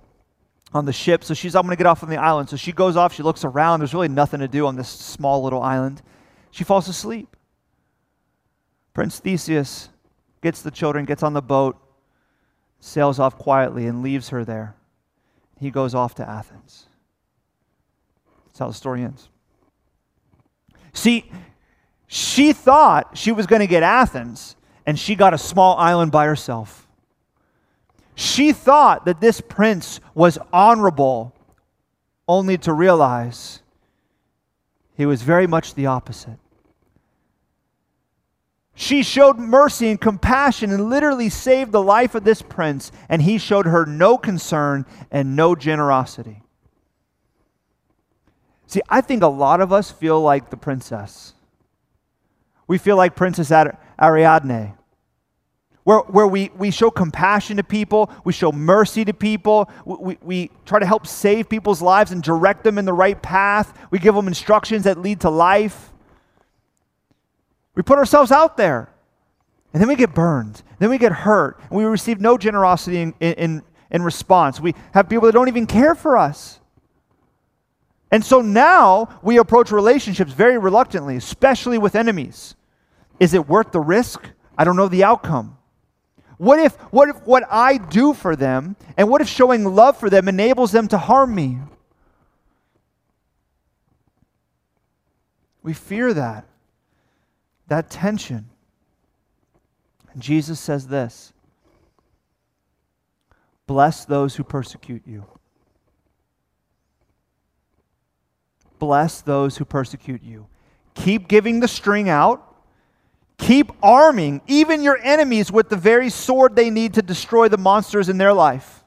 on 0.74 0.86
the 0.86 0.94
ship, 0.94 1.26
so 1.26 1.34
she's, 1.34 1.56
I'm 1.56 1.64
going 1.64 1.72
to 1.72 1.76
get 1.76 1.88
off 1.88 2.04
on 2.04 2.10
the 2.10 2.16
island. 2.16 2.48
So 2.48 2.56
she 2.56 2.72
goes 2.72 2.96
off, 2.96 3.12
she 3.12 3.22
looks 3.22 3.44
around. 3.44 3.82
There's 3.82 3.94
really 3.94 4.08
nothing 4.08 4.40
to 4.40 4.48
do 4.48 4.66
on 4.66 4.78
this 4.78 4.88
small 4.88 5.44
little 5.44 5.62
island. 5.62 6.02
She 6.52 6.64
falls 6.64 6.88
asleep. 6.88 7.36
Prince 8.94 9.20
Theseus 9.20 9.90
gets 10.42 10.62
the 10.62 10.72
children, 10.72 11.04
gets 11.04 11.22
on 11.22 11.34
the 11.34 11.42
boat, 11.42 11.76
sails 12.80 13.20
off 13.20 13.38
quietly, 13.38 13.88
and 13.88 14.04
leaves 14.04 14.30
her 14.30 14.46
there. 14.46 14.74
He 15.60 15.70
goes 15.70 15.94
off 15.94 16.16
to 16.16 16.30
Athens. 16.30 16.88
That's 18.46 18.60
how 18.60 18.70
the 18.70 18.74
story 18.74 19.04
ends. 19.04 19.28
See, 20.94 21.30
she 22.08 22.54
thought 22.54 23.18
she 23.18 23.34
was 23.34 23.48
going 23.48 23.60
to 23.60 23.68
get 23.68 23.84
Athens, 23.84 24.56
and 24.86 24.98
she 24.98 25.16
got 25.16 25.34
a 25.34 25.38
small 25.38 25.76
island 25.78 26.14
by 26.14 26.26
herself. 26.26 26.83
She 28.16 28.54
thought 28.54 29.06
that 29.06 29.22
this 29.22 29.42
prince 29.42 30.00
was 30.14 30.38
honorable, 30.52 31.34
only 32.28 32.58
to 32.60 32.74
realize 32.74 33.62
he 34.96 35.06
was 35.06 35.22
very 35.22 35.48
much 35.48 35.74
the 35.74 35.88
opposite. 35.88 36.38
She 38.76 39.04
showed 39.04 39.38
mercy 39.38 39.90
and 39.90 40.02
compassion 40.02 40.72
and 40.72 40.90
literally 40.90 41.30
saved 41.30 41.72
the 41.72 41.82
life 41.82 42.16
of 42.16 42.24
this 42.24 42.42
prince, 42.42 42.92
and 43.08 43.22
he 43.22 43.38
showed 43.38 43.66
her 43.66 43.86
no 43.86 44.18
concern 44.18 44.86
and 45.12 45.36
no 45.36 45.56
generosity. 45.56 46.42
See, 48.68 48.82
I 48.90 49.02
think 49.02 49.22
a 49.22 49.28
lot 49.28 49.62
of 49.62 49.72
us 49.72 49.92
feel 49.92 50.20
like 50.22 50.50
the 50.50 50.58
princess. 50.58 51.34
We 52.66 52.80
feel 52.80 52.96
like 52.96 53.16
Princess 53.16 53.52
Ariadne 53.52 54.74
where, 55.84 56.00
where 56.00 56.28
we, 56.28 56.50
we 56.58 56.72
show 56.72 56.90
compassion 56.90 57.58
to 57.58 57.64
people, 57.64 58.10
we 58.24 58.34
show 58.34 58.52
mercy 58.52 59.04
to 59.06 59.14
people, 59.14 59.70
we, 59.86 59.96
we, 59.96 60.18
we, 60.22 60.52
try 60.66 60.80
to 60.80 60.86
help 60.86 61.06
save 61.06 61.50
people's 61.50 61.82
lives 61.82 62.12
and 62.12 62.24
direct 62.24 62.64
them 62.64 62.78
in 62.78 62.86
the 62.86 62.94
right 62.94 63.22
path, 63.22 63.78
we 63.92 64.00
give 64.00 64.16
them 64.16 64.28
instructions 64.28 64.84
that 64.84 64.98
lead 64.98 65.20
to 65.22 65.30
life. 65.30 65.92
We 67.76 67.84
put 67.84 67.98
ourselves 67.98 68.32
out 68.32 68.56
there, 68.56 68.90
and 69.74 69.82
then 69.82 69.90
we 69.90 69.96
get 69.96 70.14
burned, 70.14 70.62
then 70.80 70.90
we 70.90 70.98
get 70.98 71.12
hurt, 71.12 71.60
and 71.70 71.72
we 71.72 71.84
receive 71.84 72.22
no 72.22 72.38
generosity 72.38 73.02
in, 73.02 73.14
in, 73.20 73.62
in 73.92 74.02
response. 74.04 74.60
We 74.60 74.76
have 74.94 75.10
people 75.10 75.26
that 75.26 75.34
don't 75.34 75.48
even 75.48 75.68
care 75.68 75.96
for 75.96 76.16
us. 76.16 76.60
And 78.12 78.24
so 78.24 78.42
now 78.42 79.20
we 79.24 79.38
approach 79.38 79.72
relationships 79.72 80.34
very 80.34 80.60
reluctantly, 80.60 81.16
especially 81.16 81.80
with 81.80 81.96
enemies. 81.96 82.54
Is 83.20 83.34
it 83.34 83.50
worth 83.50 83.72
the 83.72 83.80
risk? 83.80 84.30
I 84.56 84.64
don't 84.64 84.76
know 84.76 84.88
the 84.88 85.04
outcome. 85.04 85.58
What 86.38 86.60
if, 86.60 86.76
what 86.92 87.10
if 87.10 87.16
what 87.26 87.44
I 87.50 87.78
do 87.78 88.14
for 88.14 88.36
them 88.36 88.76
and 88.98 89.10
what 89.10 89.22
if 89.22 89.28
showing 89.28 89.64
love 89.64 89.98
for 89.98 90.10
them 90.10 90.28
enables 90.28 90.72
them 90.72 90.88
to 90.90 90.98
harm 90.98 91.34
me? 91.34 91.60
We 95.62 95.74
fear 95.74 96.14
that, 96.14 96.46
that 97.68 97.90
tension. 97.90 98.50
And 100.14 100.22
Jesus 100.22 100.60
says 100.60 100.88
this 100.88 101.34
Bless 103.66 104.06
those 104.06 104.36
who 104.36 104.44
persecute 104.44 105.04
you. 105.06 105.26
Bless 108.80 109.22
those 109.22 109.58
who 109.58 109.66
persecute 109.66 110.22
you. 110.22 110.48
Keep 110.94 111.30
giving 111.30 111.62
the 111.62 111.68
string 111.68 112.10
out 112.10 112.53
Keep 113.44 113.74
arming 113.84 114.40
even 114.48 114.82
your 114.82 114.98
enemies 115.04 115.52
with 115.52 115.68
the 115.68 115.76
very 115.76 116.10
sword 116.10 116.56
they 116.56 116.70
need 116.70 116.94
to 116.94 117.02
destroy 117.02 117.50
the 117.50 117.58
monsters 117.58 118.08
in 118.08 118.18
their 118.18 118.32
life. 118.32 118.86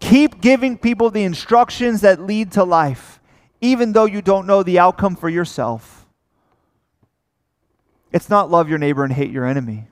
Keep 0.00 0.42
giving 0.42 0.76
people 0.76 1.10
the 1.10 1.22
instructions 1.24 2.02
that 2.02 2.20
lead 2.20 2.52
to 2.52 2.62
life, 2.62 3.18
even 3.62 3.92
though 3.92 4.04
you 4.04 4.20
don't 4.20 4.46
know 4.46 4.62
the 4.62 4.78
outcome 4.78 5.16
for 5.16 5.30
yourself. 5.30 6.06
It's 8.12 8.28
not 8.28 8.50
love 8.50 8.68
your 8.68 8.76
neighbor 8.76 9.02
and 9.02 9.12
hate 9.14 9.30
your 9.30 9.46
enemy, 9.46 9.88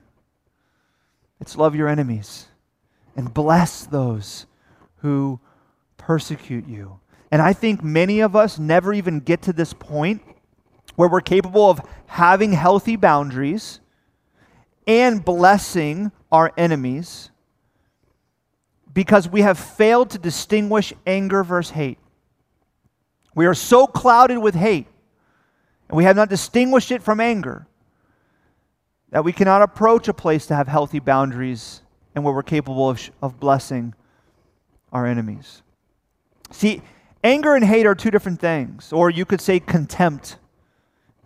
it's 1.41 1.57
love 1.57 1.73
your 1.73 1.87
enemies 1.87 2.45
and 3.15 3.33
bless 3.33 3.87
those 3.87 4.45
who 4.97 5.39
persecute 5.97 6.67
you. 6.67 6.99
And 7.31 7.41
I 7.41 7.53
think 7.53 7.83
many 7.83 8.19
of 8.19 8.35
us 8.35 8.59
never 8.59 8.93
even 8.93 9.19
get 9.19 9.41
to 9.43 9.53
this 9.53 9.73
point 9.73 10.21
where 10.95 11.09
we're 11.09 11.21
capable 11.21 11.69
of 11.69 11.81
having 12.07 12.51
healthy 12.53 12.95
boundaries 12.95 13.79
and 14.87 15.23
blessing 15.23 16.11
our 16.31 16.51
enemies 16.57 17.31
because 18.93 19.27
we 19.27 19.41
have 19.41 19.59
failed 19.59 20.09
to 20.11 20.17
distinguish 20.17 20.93
anger 21.05 21.43
versus 21.43 21.71
hate. 21.71 21.97
We 23.35 23.45
are 23.45 23.53
so 23.53 23.85
clouded 23.85 24.39
with 24.39 24.55
hate, 24.55 24.87
and 25.89 25.97
we 25.97 26.05
have 26.05 26.15
not 26.15 26.29
distinguished 26.29 26.91
it 26.91 27.03
from 27.03 27.19
anger, 27.19 27.67
that 29.09 29.25
we 29.25 29.33
cannot 29.33 29.61
approach 29.61 30.07
a 30.07 30.13
place 30.13 30.45
to 30.47 30.55
have 30.55 30.69
healthy 30.69 30.99
boundaries 30.99 31.81
and 32.15 32.23
where 32.23 32.33
we're 32.33 32.43
capable 32.43 32.89
of, 32.89 33.11
of 33.21 33.39
blessing 33.39 33.93
our 34.93 35.05
enemies. 35.05 35.61
See, 36.51 36.81
anger 37.21 37.55
and 37.55 37.65
hate 37.65 37.85
are 37.85 37.95
two 37.95 38.11
different 38.11 38.39
things, 38.39 38.93
or 38.93 39.09
you 39.09 39.25
could 39.25 39.41
say 39.41 39.59
contempt 39.59 40.37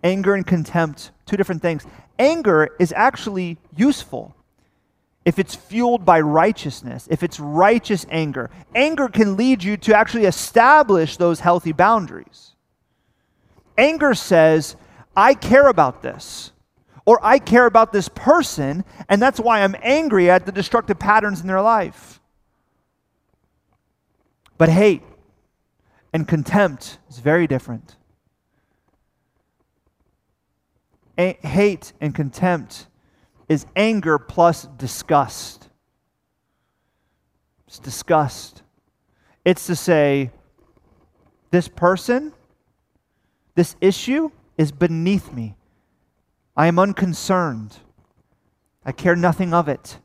Anger 0.04 0.34
and 0.34 0.46
contempt, 0.46 1.12
two 1.26 1.38
different 1.38 1.62
things. 1.62 1.86
Anger 2.18 2.76
is 2.80 2.94
actually 2.96 3.58
useful 3.76 4.36
if 5.26 5.38
it's 5.38 5.56
fueled 5.56 6.06
by 6.06 6.20
righteousness, 6.20 7.08
if 7.12 7.24
it's 7.24 7.40
righteous 7.40 8.06
anger. 8.10 8.50
Anger 8.74 9.08
can 9.10 9.38
lead 9.38 9.64
you 9.64 9.78
to 9.78 9.96
actually 9.96 10.26
establish 10.26 11.18
those 11.18 11.42
healthy 11.42 11.72
boundaries. 11.72 12.54
Anger 13.78 14.14
says, 14.14 14.76
I 15.16 15.34
care 15.34 15.68
about 15.68 16.02
this, 16.02 16.52
or 17.06 17.20
I 17.22 17.40
care 17.40 17.66
about 17.66 17.92
this 17.94 18.10
person, 18.10 18.84
and 19.08 19.22
that's 19.22 19.40
why 19.40 19.62
I'm 19.62 19.76
angry 19.82 20.30
at 20.30 20.46
the 20.46 20.52
destructive 20.52 20.98
patterns 20.98 21.42
in 21.42 21.48
their 21.48 21.62
life. 21.62 22.20
But 24.58 24.70
hate 24.70 25.04
and 26.12 26.28
contempt 26.28 26.98
is 27.10 27.20
very 27.20 27.48
different. 27.48 27.96
A- 31.20 31.38
hate 31.42 31.92
and 32.00 32.16
contempt 32.16 32.88
is 33.50 33.66
anger 33.76 34.18
plus 34.18 34.66
disgust. 34.78 35.70
It's 37.68 37.78
disgust. 37.78 38.64
It's 39.44 39.68
to 39.68 39.76
say, 39.76 40.32
this 41.52 41.68
person, 41.68 42.32
this 43.56 43.76
issue 43.82 44.32
is 44.58 44.72
beneath 44.72 45.34
me. 45.34 45.56
I 46.56 46.68
am 46.68 46.80
unconcerned. 46.80 47.78
I 48.86 48.92
care 48.92 49.16
nothing 49.16 49.54
of 49.54 49.68
it. 49.68 49.98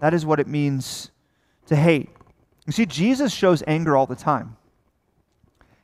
That 0.00 0.14
is 0.14 0.26
what 0.26 0.40
it 0.40 0.46
means 0.46 1.10
to 1.66 1.76
hate. 1.76 2.08
You 2.66 2.72
see, 2.72 2.86
Jesus 2.86 3.32
shows 3.32 3.62
anger 3.66 3.96
all 3.96 4.06
the 4.06 4.16
time. 4.16 4.56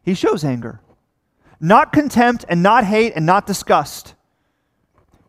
He 0.03 0.15
shows 0.15 0.45
anger. 0.45 0.81
Not 1.61 1.93
contempt 1.93 2.45
and 2.49 2.63
not 2.63 2.85
hate 2.85 3.15
and 3.17 3.25
not 3.25 3.47
disgust. 3.47 4.15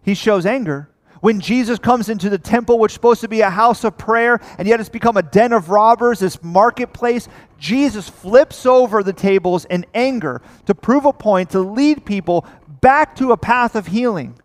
He 0.01 0.13
shows 0.13 0.45
anger. 0.45 0.89
When 1.19 1.39
Jesus 1.39 1.79
comes 1.79 2.09
into 2.09 2.29
the 2.29 2.37
temple, 2.37 2.77
which 2.77 2.91
is 2.91 2.93
supposed 2.93 3.21
to 3.21 3.27
be 3.27 3.41
a 3.41 3.49
house 3.49 3.83
of 3.83 3.97
prayer, 3.97 4.39
and 4.57 4.67
yet 4.67 4.79
it's 4.79 4.89
become 4.89 5.17
a 5.17 5.23
den 5.23 5.51
of 5.51 5.69
robbers, 5.69 6.19
this 6.19 6.41
marketplace, 6.43 7.27
Jesus 7.57 8.07
flips 8.07 8.65
over 8.65 9.01
the 9.01 9.13
tables 9.13 9.65
in 9.65 9.85
anger 9.93 10.41
to 10.65 10.75
prove 10.75 11.05
a 11.05 11.13
point, 11.13 11.49
to 11.51 11.59
lead 11.59 12.05
people 12.05 12.45
back 12.81 13.15
to 13.15 13.31
a 13.31 13.37
path 13.37 13.75
of 13.75 13.87
healing, 13.87 14.37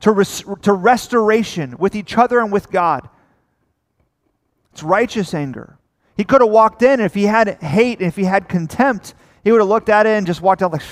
to, 0.00 0.12
res- 0.12 0.44
to 0.62 0.72
restoration 0.72 1.76
with 1.78 1.96
each 1.96 2.16
other 2.16 2.38
and 2.38 2.52
with 2.52 2.70
God. 2.70 3.08
It's 4.72 4.82
righteous 4.82 5.34
anger. 5.34 5.78
He 6.16 6.24
could 6.24 6.40
have 6.40 6.50
walked 6.50 6.82
in, 6.82 7.00
if 7.00 7.14
he 7.14 7.24
had 7.24 7.60
hate, 7.60 8.00
if 8.00 8.14
he 8.14 8.24
had 8.24 8.48
contempt, 8.48 9.14
he 9.44 9.52
would 9.52 9.60
have 9.60 9.68
looked 9.68 9.90
at 9.90 10.06
it 10.06 10.16
and 10.16 10.26
just 10.26 10.40
walked 10.40 10.62
out 10.62 10.72
like, 10.72 10.82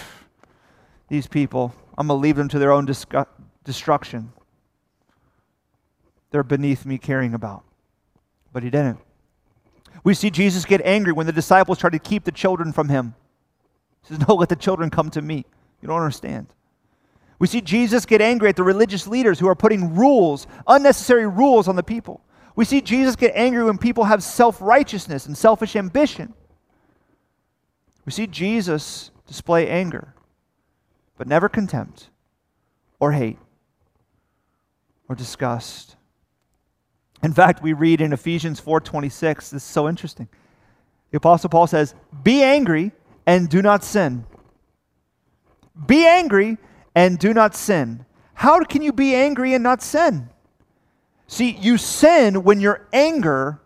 these 1.09 1.27
people, 1.27 1.75
I'm 1.99 2.07
going 2.07 2.19
to 2.19 2.23
leave 2.23 2.37
them 2.37 2.49
to 2.49 2.59
their 2.59 2.71
own 2.71 2.87
disgu- 2.87 3.27
destruction. 3.65 4.33
They're 6.31 6.43
beneath 6.43 6.87
me 6.87 6.99
caring 6.99 7.35
about. 7.35 7.65
But 8.53 8.63
he 8.63 8.71
didn't. 8.71 8.99
We 10.05 10.15
see 10.15 10.31
Jesus 10.31 10.65
get 10.65 10.81
angry 10.85 11.13
when 11.13 11.27
the 11.27 11.33
disciples 11.33 11.79
try 11.79 11.91
to 11.91 11.99
keep 11.99 12.25
the 12.25 12.33
children 12.33 12.73
from 12.73 12.89
him. 12.89 13.15
He 14.03 14.15
says, 14.15 14.27
No, 14.29 14.35
let 14.35 14.49
the 14.49 14.57
children 14.57 14.91
come 14.91 15.11
to 15.11 15.23
me. 15.23 15.45
You 15.81 15.89
don't 15.89 15.99
understand. 15.99 16.49
We 17.39 17.47
see 17.47 17.61
Jesus 17.61 18.07
get 18.07 18.21
angry 18.21 18.49
at 18.49 18.57
the 18.57 18.63
religious 18.63 19.07
leaders 19.07 19.39
who 19.39 19.49
are 19.49 19.55
putting 19.55 19.95
rules, 19.97 20.47
unnecessary 20.67 21.27
rules 21.27 21.69
on 21.69 21.77
the 21.77 21.83
people. 21.83 22.21
We 22.55 22.65
see 22.65 22.81
Jesus 22.81 23.17
get 23.17 23.33
angry 23.35 23.65
when 23.65 23.79
people 23.79 24.05
have 24.05 24.23
self 24.23 24.61
righteousness 24.61 25.27
and 25.27 25.37
selfish 25.37 25.77
ambition. 25.77 26.35
We 28.05 28.13
see 28.13 28.27
Jesus 28.27 29.11
display 29.27 29.69
anger, 29.69 30.15
but 31.17 31.29
never 31.29 31.49
contempt 31.49 32.11
or 32.99 33.13
hate 33.13 33.39
or 35.09 35.15
disgust. 35.15 35.97
In 37.23 37.33
fact, 37.33 37.63
we 37.63 37.73
read 37.73 38.01
in 38.01 38.13
Ephesians 38.13 38.61
4:26, 38.61 39.51
this 39.51 39.63
is 39.63 39.69
so 39.69 39.89
interesting. 39.89 40.29
The 41.11 41.19
apostle 41.19 41.51
Paul 41.51 41.67
says, 41.67 41.95
"Be 42.23 42.43
angry 42.43 42.93
and 43.27 43.49
do 43.49 43.63
not 43.63 43.85
sin." 43.85 44.27
Be 45.87 46.07
angry 46.07 46.59
and 46.95 47.19
do 47.19 47.33
not 47.33 47.55
sin. 47.55 48.05
How 48.35 48.61
can 48.65 48.83
you 48.83 48.93
be 48.93 49.15
angry 49.15 49.55
and 49.55 49.63
not 49.63 49.83
sin? 49.83 50.29
See, 51.27 51.51
you 51.51 51.79
sin 51.79 52.43
when 52.43 52.61
your 52.61 52.89
anger 52.93 53.61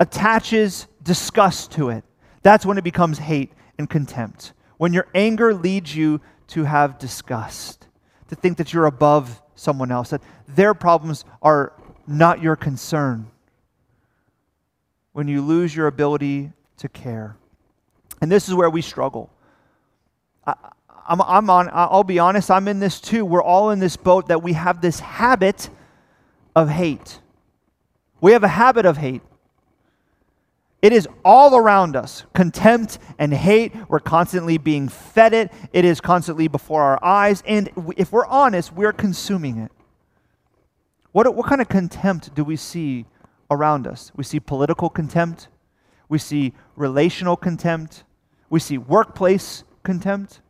attaches 0.00 0.86
disgust 1.02 1.70
to 1.72 1.90
it. 1.90 2.04
That's 2.42 2.64
when 2.64 2.78
it 2.78 2.84
becomes 2.84 3.18
hate 3.18 3.52
and 3.78 3.88
contempt. 3.88 4.52
When 4.76 4.92
your 4.92 5.06
anger 5.14 5.54
leads 5.54 5.94
you 5.94 6.20
to 6.48 6.64
have 6.64 6.98
disgust, 6.98 7.86
to 8.28 8.34
think 8.34 8.58
that 8.58 8.72
you're 8.72 8.86
above 8.86 9.42
someone 9.54 9.90
else, 9.90 10.10
that 10.10 10.22
their 10.46 10.74
problems 10.74 11.24
are 11.42 11.72
not 12.06 12.40
your 12.42 12.56
concern. 12.56 13.30
When 15.12 15.28
you 15.28 15.42
lose 15.42 15.74
your 15.74 15.88
ability 15.88 16.52
to 16.78 16.88
care. 16.88 17.36
And 18.20 18.30
this 18.30 18.48
is 18.48 18.54
where 18.54 18.70
we 18.70 18.82
struggle. 18.82 19.30
I, 20.46 20.54
I'm 21.08 21.48
on, 21.48 21.70
I'll 21.72 22.04
be 22.04 22.18
honest, 22.18 22.50
I'm 22.50 22.68
in 22.68 22.80
this 22.80 23.00
too. 23.00 23.24
We're 23.24 23.42
all 23.42 23.70
in 23.70 23.78
this 23.78 23.96
boat 23.96 24.28
that 24.28 24.42
we 24.42 24.52
have 24.52 24.80
this 24.80 25.00
habit 25.00 25.70
of 26.54 26.68
hate. 26.68 27.20
We 28.20 28.32
have 28.32 28.44
a 28.44 28.48
habit 28.48 28.84
of 28.84 28.98
hate. 28.98 29.22
It 30.80 30.92
is 30.92 31.08
all 31.24 31.56
around 31.56 31.96
us. 31.96 32.24
Contempt 32.34 32.98
and 33.18 33.34
hate, 33.34 33.72
we're 33.88 33.98
constantly 33.98 34.58
being 34.58 34.88
fed 34.88 35.34
it. 35.34 35.52
It 35.72 35.84
is 35.84 36.00
constantly 36.00 36.46
before 36.46 36.82
our 36.82 37.04
eyes. 37.04 37.42
And 37.46 37.70
if 37.96 38.12
we're 38.12 38.26
honest, 38.26 38.72
we're 38.72 38.92
consuming 38.92 39.58
it. 39.58 39.72
What, 41.12 41.34
what 41.34 41.46
kind 41.46 41.60
of 41.60 41.68
contempt 41.68 42.34
do 42.34 42.44
we 42.44 42.54
see 42.56 43.06
around 43.50 43.86
us? 43.86 44.12
We 44.14 44.22
see 44.22 44.38
political 44.38 44.88
contempt, 44.88 45.48
we 46.08 46.18
see 46.18 46.52
relational 46.76 47.36
contempt, 47.36 48.04
we 48.50 48.60
see 48.60 48.78
workplace 48.78 49.64
contempt. 49.82 50.40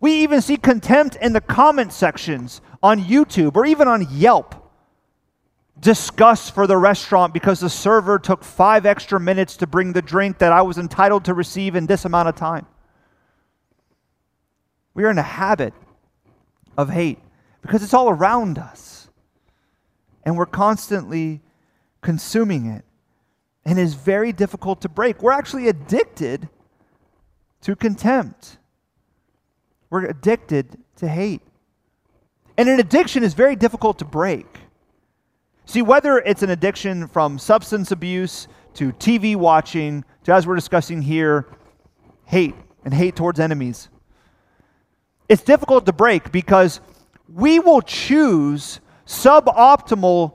We 0.00 0.14
even 0.22 0.40
see 0.40 0.56
contempt 0.56 1.14
in 1.16 1.32
the 1.32 1.40
comment 1.40 1.92
sections 1.92 2.60
on 2.82 3.00
YouTube 3.00 3.54
or 3.54 3.64
even 3.64 3.86
on 3.86 4.08
Yelp. 4.10 4.61
Disgust 5.80 6.54
for 6.54 6.66
the 6.66 6.76
restaurant 6.76 7.34
because 7.34 7.60
the 7.60 7.70
server 7.70 8.18
took 8.18 8.44
five 8.44 8.86
extra 8.86 9.18
minutes 9.18 9.56
to 9.58 9.66
bring 9.66 9.92
the 9.92 10.02
drink 10.02 10.38
that 10.38 10.52
I 10.52 10.62
was 10.62 10.78
entitled 10.78 11.24
to 11.24 11.34
receive 11.34 11.74
in 11.74 11.86
this 11.86 12.04
amount 12.04 12.28
of 12.28 12.36
time. 12.36 12.66
We 14.94 15.04
are 15.04 15.10
in 15.10 15.18
a 15.18 15.22
habit 15.22 15.74
of 16.76 16.90
hate 16.90 17.18
because 17.62 17.82
it's 17.82 17.94
all 17.94 18.10
around 18.10 18.58
us. 18.58 19.08
And 20.24 20.36
we're 20.36 20.46
constantly 20.46 21.40
consuming 22.00 22.66
it. 22.66 22.84
And 23.64 23.78
it 23.78 23.82
is 23.82 23.94
very 23.94 24.32
difficult 24.32 24.82
to 24.82 24.88
break. 24.88 25.22
We're 25.22 25.32
actually 25.32 25.68
addicted 25.68 26.48
to 27.62 27.76
contempt. 27.76 28.58
We're 29.88 30.06
addicted 30.06 30.78
to 30.96 31.08
hate. 31.08 31.42
And 32.56 32.68
an 32.68 32.80
addiction 32.80 33.22
is 33.22 33.34
very 33.34 33.56
difficult 33.56 33.98
to 34.00 34.04
break. 34.04 34.46
See, 35.64 35.82
whether 35.82 36.18
it's 36.18 36.42
an 36.42 36.50
addiction 36.50 37.06
from 37.08 37.38
substance 37.38 37.92
abuse 37.92 38.48
to 38.74 38.92
TV 38.92 39.36
watching 39.36 40.04
to, 40.24 40.32
as 40.32 40.46
we're 40.46 40.56
discussing 40.56 41.02
here, 41.02 41.46
hate 42.24 42.54
and 42.84 42.92
hate 42.92 43.16
towards 43.16 43.38
enemies, 43.38 43.88
it's 45.28 45.42
difficult 45.42 45.86
to 45.86 45.92
break 45.92 46.32
because 46.32 46.80
we 47.32 47.58
will 47.58 47.80
choose 47.80 48.80
suboptimal, 49.06 50.34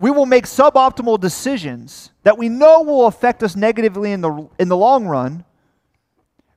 we 0.00 0.10
will 0.10 0.26
make 0.26 0.46
suboptimal 0.46 1.20
decisions 1.20 2.10
that 2.22 2.38
we 2.38 2.48
know 2.48 2.82
will 2.82 3.06
affect 3.06 3.42
us 3.42 3.54
negatively 3.54 4.12
in 4.12 4.20
the, 4.20 4.48
in 4.58 4.68
the 4.68 4.76
long 4.76 5.06
run 5.06 5.44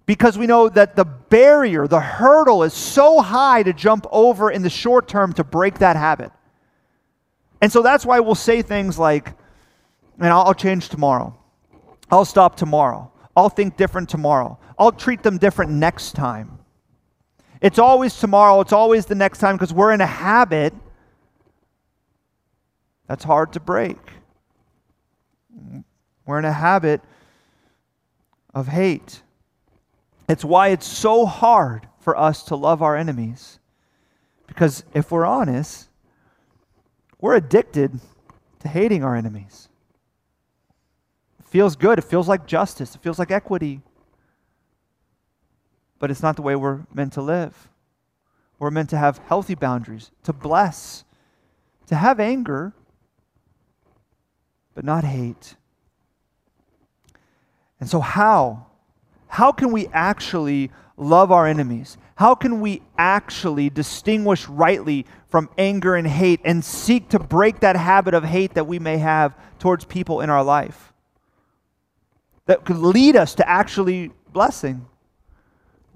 because 0.05 0.37
we 0.37 0.47
know 0.47 0.69
that 0.69 0.95
the 0.95 1.05
barrier, 1.05 1.87
the 1.87 1.99
hurdle 1.99 2.63
is 2.63 2.73
so 2.73 3.19
high 3.19 3.63
to 3.63 3.73
jump 3.73 4.05
over 4.11 4.51
in 4.51 4.61
the 4.61 4.69
short 4.69 5.07
term 5.07 5.33
to 5.33 5.43
break 5.43 5.79
that 5.79 5.95
habit. 5.95 6.31
And 7.61 7.71
so 7.71 7.81
that's 7.81 8.05
why 8.05 8.19
we'll 8.19 8.35
say 8.35 8.61
things 8.61 8.99
like, 8.99 9.33
man, 10.17 10.31
I'll 10.31 10.53
change 10.53 10.89
tomorrow. 10.89 11.37
I'll 12.11 12.25
stop 12.25 12.55
tomorrow. 12.55 13.11
I'll 13.35 13.49
think 13.49 13.77
different 13.77 14.09
tomorrow. 14.09 14.59
I'll 14.77 14.91
treat 14.91 15.23
them 15.23 15.37
different 15.37 15.71
next 15.71 16.13
time. 16.13 16.59
It's 17.61 17.79
always 17.79 18.17
tomorrow. 18.19 18.61
It's 18.61 18.73
always 18.73 19.05
the 19.05 19.15
next 19.15 19.39
time 19.39 19.55
because 19.55 19.73
we're 19.73 19.93
in 19.93 20.01
a 20.01 20.05
habit 20.05 20.73
that's 23.07 23.23
hard 23.23 23.53
to 23.53 23.59
break. 23.59 23.97
We're 26.25 26.39
in 26.39 26.45
a 26.45 26.51
habit 26.51 27.01
of 28.53 28.67
hate. 28.67 29.21
It's 30.27 30.43
why 30.43 30.69
it's 30.69 30.87
so 30.87 31.25
hard 31.25 31.87
for 31.99 32.17
us 32.17 32.43
to 32.45 32.55
love 32.55 32.81
our 32.81 32.95
enemies. 32.95 33.59
Because 34.47 34.83
if 34.93 35.11
we're 35.11 35.25
honest, 35.25 35.89
we're 37.19 37.35
addicted 37.35 37.99
to 38.59 38.67
hating 38.67 39.03
our 39.03 39.15
enemies. 39.15 39.69
It 41.39 41.45
feels 41.45 41.75
good. 41.75 41.99
It 41.99 42.03
feels 42.03 42.27
like 42.27 42.45
justice. 42.45 42.95
It 42.95 43.01
feels 43.01 43.19
like 43.19 43.31
equity. 43.31 43.81
But 45.99 46.11
it's 46.11 46.21
not 46.21 46.35
the 46.35 46.41
way 46.41 46.55
we're 46.55 46.81
meant 46.93 47.13
to 47.13 47.21
live. 47.21 47.69
We're 48.59 48.71
meant 48.71 48.89
to 48.91 48.97
have 48.97 49.17
healthy 49.19 49.55
boundaries, 49.55 50.11
to 50.23 50.33
bless, 50.33 51.03
to 51.87 51.95
have 51.95 52.19
anger, 52.19 52.73
but 54.73 54.85
not 54.85 55.03
hate. 55.03 55.55
And 57.79 57.89
so, 57.89 57.99
how? 57.99 58.67
How 59.35 59.51
can 59.51 59.73
we 59.73 59.87
actually 59.87 60.71
love 60.95 61.29
our 61.29 61.45
enemies? 61.45 61.97
How 62.15 62.35
can 62.35 62.61
we 62.61 62.81
actually 62.97 63.69
distinguish 63.69 64.47
rightly 64.47 65.05
from 65.27 65.49
anger 65.57 65.95
and 65.95 66.07
hate 66.07 66.39
and 66.45 66.63
seek 66.63 67.09
to 67.09 67.19
break 67.19 67.59
that 67.59 67.75
habit 67.75 68.13
of 68.13 68.23
hate 68.23 68.53
that 68.53 68.65
we 68.65 68.79
may 68.79 68.97
have 68.97 69.35
towards 69.59 69.83
people 69.83 70.21
in 70.21 70.29
our 70.29 70.41
life? 70.41 70.93
That 72.45 72.63
could 72.63 72.77
lead 72.77 73.17
us 73.17 73.35
to 73.35 73.49
actually 73.49 74.11
blessing 74.31 74.85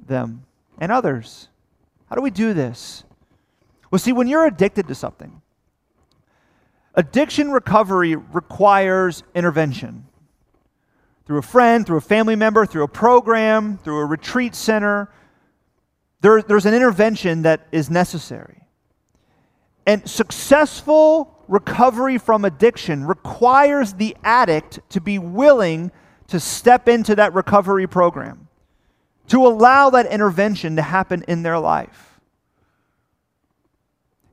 them 0.05 0.43
and 0.77 0.91
others. 0.91 1.47
How 2.09 2.17
do 2.17 2.21
we 2.21 2.31
do 2.31 2.53
this? 2.53 3.05
Well, 3.89 3.99
see, 3.99 4.11
when 4.11 4.27
you're 4.27 4.47
addicted 4.47 4.89
to 4.89 4.95
something, 4.95 5.41
addiction 6.93 7.51
recovery 7.51 8.17
requires 8.17 9.23
intervention 9.33 10.08
through 11.29 11.37
a 11.37 11.43
friend, 11.43 11.85
through 11.85 11.97
a 11.97 12.01
family 12.01 12.35
member, 12.35 12.65
through 12.65 12.81
a 12.81 12.87
program, 12.87 13.77
through 13.77 13.99
a 13.99 14.05
retreat 14.05 14.55
center. 14.55 15.11
There, 16.21 16.41
there's 16.41 16.65
an 16.65 16.73
intervention 16.73 17.43
that 17.43 17.67
is 17.71 17.87
necessary. 17.91 18.63
And 19.85 20.09
successful 20.09 21.45
recovery 21.47 22.17
from 22.17 22.45
addiction 22.45 23.05
requires 23.05 23.93
the 23.93 24.17
addict 24.23 24.79
to 24.89 25.01
be 25.01 25.19
willing 25.19 25.91
to 26.29 26.39
step 26.39 26.89
into 26.89 27.15
that 27.17 27.35
recovery 27.35 27.85
program, 27.85 28.47
to 29.27 29.45
allow 29.45 29.91
that 29.91 30.07
intervention 30.07 30.77
to 30.77 30.81
happen 30.81 31.23
in 31.27 31.43
their 31.43 31.59
life. 31.59 32.19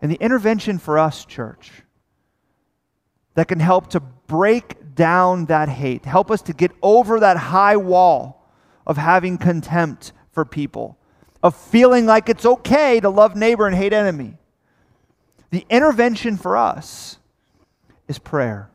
And 0.00 0.10
the 0.10 0.16
intervention 0.16 0.78
for 0.78 0.98
us, 0.98 1.26
church, 1.26 1.72
that 3.34 3.48
can 3.48 3.60
help 3.60 3.90
to 3.90 4.00
break 4.00 4.78
down 4.96 5.44
that 5.46 5.68
hate, 5.68 6.04
help 6.04 6.30
us 6.30 6.42
to 6.42 6.52
get 6.52 6.72
over 6.82 7.20
that 7.20 7.36
high 7.36 7.76
wall 7.76 8.50
of 8.86 8.96
having 8.96 9.38
contempt 9.38 10.12
for 10.32 10.44
people, 10.44 10.98
of 11.42 11.54
feeling 11.54 12.06
like 12.06 12.28
it's 12.28 12.44
okay 12.44 12.98
to 12.98 13.08
love 13.08 13.36
neighbor 13.36 13.66
and 13.66 13.76
hate 13.76 13.92
enemy. 13.92 14.36
The 15.50 15.64
intervention 15.70 16.36
for 16.36 16.56
us 16.56 17.18
is 18.08 18.18
prayer. 18.18 18.70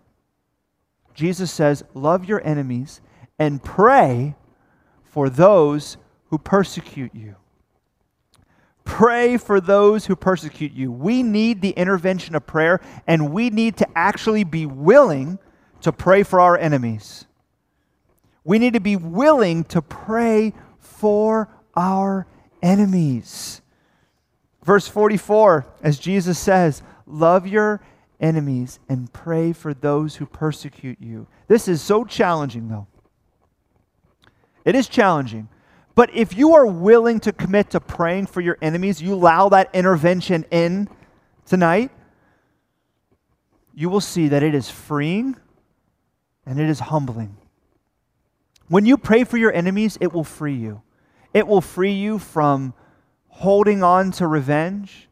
Jesus 1.13 1.51
says, 1.51 1.83
Love 1.93 2.25
your 2.25 2.45
enemies 2.45 3.01
and 3.37 3.63
pray 3.63 4.35
for 5.03 5.29
those 5.29 5.97
who 6.29 6.37
persecute 6.37 7.13
you. 7.13 7.35
Pray 8.83 9.37
for 9.37 9.61
those 9.61 10.05
who 10.05 10.15
persecute 10.15 10.71
you. 10.73 10.91
We 10.91 11.23
need 11.23 11.61
the 11.61 11.71
intervention 11.71 12.35
of 12.35 12.47
prayer, 12.47 12.81
and 13.05 13.31
we 13.31 13.49
need 13.49 13.77
to 13.77 13.87
actually 13.95 14.43
be 14.43 14.65
willing 14.65 15.37
to 15.81 15.91
pray 15.91 16.23
for 16.23 16.39
our 16.39 16.57
enemies. 16.57 17.25
We 18.43 18.59
need 18.59 18.73
to 18.73 18.79
be 18.79 18.95
willing 18.95 19.63
to 19.65 19.81
pray 19.81 20.53
for 20.79 21.49
our 21.75 22.27
enemies. 22.61 23.61
Verse 24.63 24.87
44, 24.87 25.65
as 25.81 25.99
Jesus 25.99 26.39
says, 26.39 26.81
Love 27.05 27.47
your 27.47 27.81
enemies 28.19 28.79
and 28.87 29.11
pray 29.11 29.51
for 29.51 29.73
those 29.73 30.15
who 30.15 30.25
persecute 30.25 30.99
you. 31.01 31.27
This 31.47 31.67
is 31.67 31.81
so 31.81 32.05
challenging, 32.05 32.69
though. 32.69 32.87
It 34.63 34.75
is 34.75 34.87
challenging. 34.87 35.49
But 35.95 36.13
if 36.13 36.37
you 36.37 36.53
are 36.55 36.65
willing 36.65 37.19
to 37.21 37.33
commit 37.33 37.71
to 37.71 37.79
praying 37.79 38.27
for 38.27 38.41
your 38.41 38.57
enemies, 38.61 39.01
you 39.01 39.13
allow 39.13 39.49
that 39.49 39.69
intervention 39.73 40.45
in 40.51 40.87
tonight, 41.45 41.91
you 43.73 43.89
will 43.89 44.01
see 44.01 44.27
that 44.29 44.43
it 44.43 44.55
is 44.55 44.69
freeing 44.69 45.35
and 46.45 46.59
it 46.59 46.69
is 46.69 46.79
humbling. 46.79 47.37
When 48.67 48.85
you 48.85 48.97
pray 48.97 49.23
for 49.23 49.37
your 49.37 49.53
enemies, 49.53 49.97
it 50.01 50.13
will 50.13 50.23
free 50.23 50.55
you. 50.55 50.81
It 51.33 51.47
will 51.47 51.61
free 51.61 51.93
you 51.93 52.19
from 52.19 52.73
holding 53.27 53.83
on 53.83 54.11
to 54.11 54.27
revenge. 54.27 55.07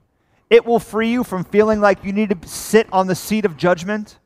It 0.50 0.66
will 0.66 0.80
free 0.80 1.12
you 1.12 1.24
from 1.24 1.44
feeling 1.44 1.80
like 1.80 2.04
you 2.04 2.14
need 2.14 2.30
to 2.30 2.48
sit 2.48 2.88
on 2.92 3.08
the 3.08 3.16
seat 3.16 3.46
of 3.46 3.58
judgment. 3.58 4.18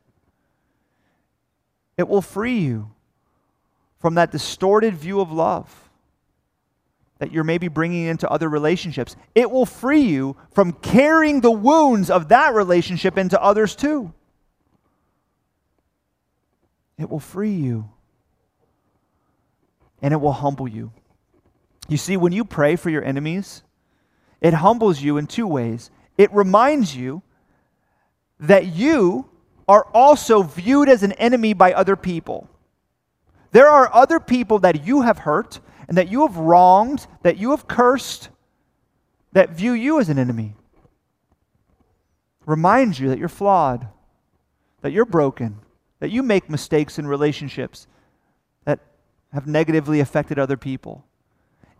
It 1.97 2.07
will 2.07 2.21
free 2.21 2.59
you 2.59 2.91
from 3.99 4.15
that 4.15 4.31
distorted 4.31 4.95
view 4.95 5.21
of 5.21 5.31
love 5.31 5.89
that 7.19 7.31
you're 7.31 7.43
maybe 7.43 7.69
bringing 7.69 8.05
into 8.05 8.29
other 8.29 8.49
relationships. 8.49 9.15
It 9.33 9.49
will 9.49 9.65
free 9.65 10.01
you 10.01 10.35
from 10.51 10.73
carrying 10.73 11.41
the 11.41 11.51
wounds 11.51 12.09
of 12.09 12.27
that 12.29 12.53
relationship 12.53 13.17
into 13.17 13.41
others 13.41 13.75
too. 13.75 14.13
It 16.97 17.09
will 17.09 17.19
free 17.19 17.53
you 17.53 17.89
and 20.01 20.13
it 20.13 20.17
will 20.17 20.33
humble 20.33 20.67
you. 20.67 20.91
You 21.87 21.97
see, 21.97 22.17
when 22.17 22.33
you 22.33 22.45
pray 22.45 22.75
for 22.75 22.89
your 22.89 23.03
enemies, 23.03 23.63
it 24.41 24.53
humbles 24.53 25.01
you 25.01 25.17
in 25.17 25.27
two 25.27 25.47
ways. 25.47 25.89
It 26.17 26.31
reminds 26.33 26.95
you 26.95 27.23
that 28.39 28.67
you 28.67 29.29
are 29.67 29.85
also 29.93 30.43
viewed 30.43 30.89
as 30.89 31.03
an 31.03 31.13
enemy 31.13 31.53
by 31.53 31.73
other 31.73 31.95
people. 31.95 32.49
There 33.51 33.69
are 33.69 33.93
other 33.93 34.19
people 34.19 34.59
that 34.59 34.85
you 34.85 35.01
have 35.01 35.19
hurt 35.19 35.61
and 35.87 35.97
that 35.97 36.09
you 36.09 36.27
have 36.27 36.37
wronged, 36.37 37.07
that 37.21 37.37
you 37.37 37.51
have 37.51 37.67
cursed, 37.67 38.29
that 39.31 39.51
view 39.51 39.71
you 39.71 39.99
as 39.99 40.09
an 40.09 40.19
enemy. 40.19 40.55
Reminds 42.45 42.99
you 42.99 43.09
that 43.09 43.19
you're 43.19 43.29
flawed, 43.29 43.87
that 44.81 44.91
you're 44.91 45.05
broken, 45.05 45.59
that 46.03 46.11
you 46.11 46.21
make 46.21 46.49
mistakes 46.49 46.99
in 46.99 47.07
relationships 47.07 47.87
that 48.65 48.77
have 49.31 49.47
negatively 49.47 50.01
affected 50.01 50.37
other 50.37 50.57
people. 50.57 51.05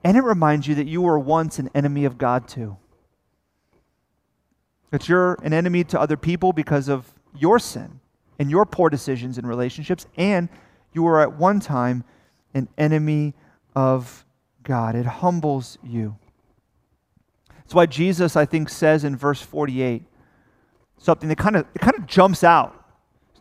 And 0.01 0.15
it 0.15 0.21
reminds 0.21 0.65
you 0.65 0.75
that 0.75 0.87
you 0.87 1.01
were 1.01 1.19
once 1.19 1.59
an 1.59 1.69
enemy 1.75 2.05
of 2.05 2.17
God 2.17 2.47
too. 2.47 2.77
That 4.91 5.09
you're 5.09 5.33
an 5.43 5.51
enemy 5.51 5.83
to 5.83 5.99
other 5.99 6.15
people 6.15 6.53
because 6.53 6.87
of 6.87 7.05
your 7.37 7.59
sin 7.59 7.99
and 8.39 8.49
your 8.49 8.65
poor 8.65 8.89
decisions 8.89 9.37
in 9.37 9.45
relationships, 9.45 10.07
and 10.15 10.47
you 10.93 11.03
were 11.03 11.19
at 11.19 11.35
one 11.35 11.59
time 11.59 12.05
an 12.53 12.69
enemy 12.77 13.33
of 13.75 14.25
God. 14.63 14.95
It 14.95 15.05
humbles 15.05 15.77
you. 15.83 16.15
That's 17.57 17.73
why 17.73 17.87
Jesus, 17.87 18.37
I 18.37 18.45
think, 18.45 18.69
says 18.69 19.03
in 19.03 19.17
verse 19.17 19.41
48 19.41 20.01
something 20.97 21.27
that 21.27 21.37
kind 21.37 21.57
of 21.57 21.65
it 21.75 21.81
kind 21.81 21.97
of 21.97 22.07
jumps 22.07 22.41
out. 22.41 22.82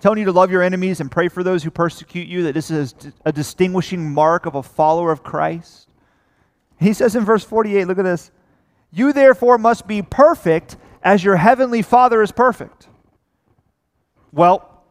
Telling 0.02 0.18
you 0.18 0.24
to 0.24 0.32
love 0.32 0.50
your 0.50 0.62
enemies 0.62 1.00
and 1.00 1.10
pray 1.10 1.28
for 1.28 1.44
those 1.44 1.62
who 1.62 1.70
persecute 1.70 2.26
you, 2.26 2.42
that 2.42 2.54
this 2.54 2.72
is 2.72 2.92
a 3.24 3.30
distinguishing 3.30 4.12
mark 4.12 4.46
of 4.46 4.56
a 4.56 4.62
follower 4.62 5.12
of 5.12 5.22
Christ. 5.22 5.88
He 6.80 6.92
says 6.92 7.14
in 7.14 7.24
verse 7.24 7.44
48, 7.44 7.86
look 7.86 7.98
at 7.98 8.04
this. 8.04 8.32
You 8.90 9.12
therefore 9.12 9.58
must 9.58 9.86
be 9.86 10.02
perfect 10.02 10.76
as 11.04 11.22
your 11.22 11.36
heavenly 11.36 11.82
Father 11.82 12.20
is 12.20 12.32
perfect. 12.32 12.88
Well, 14.32 14.82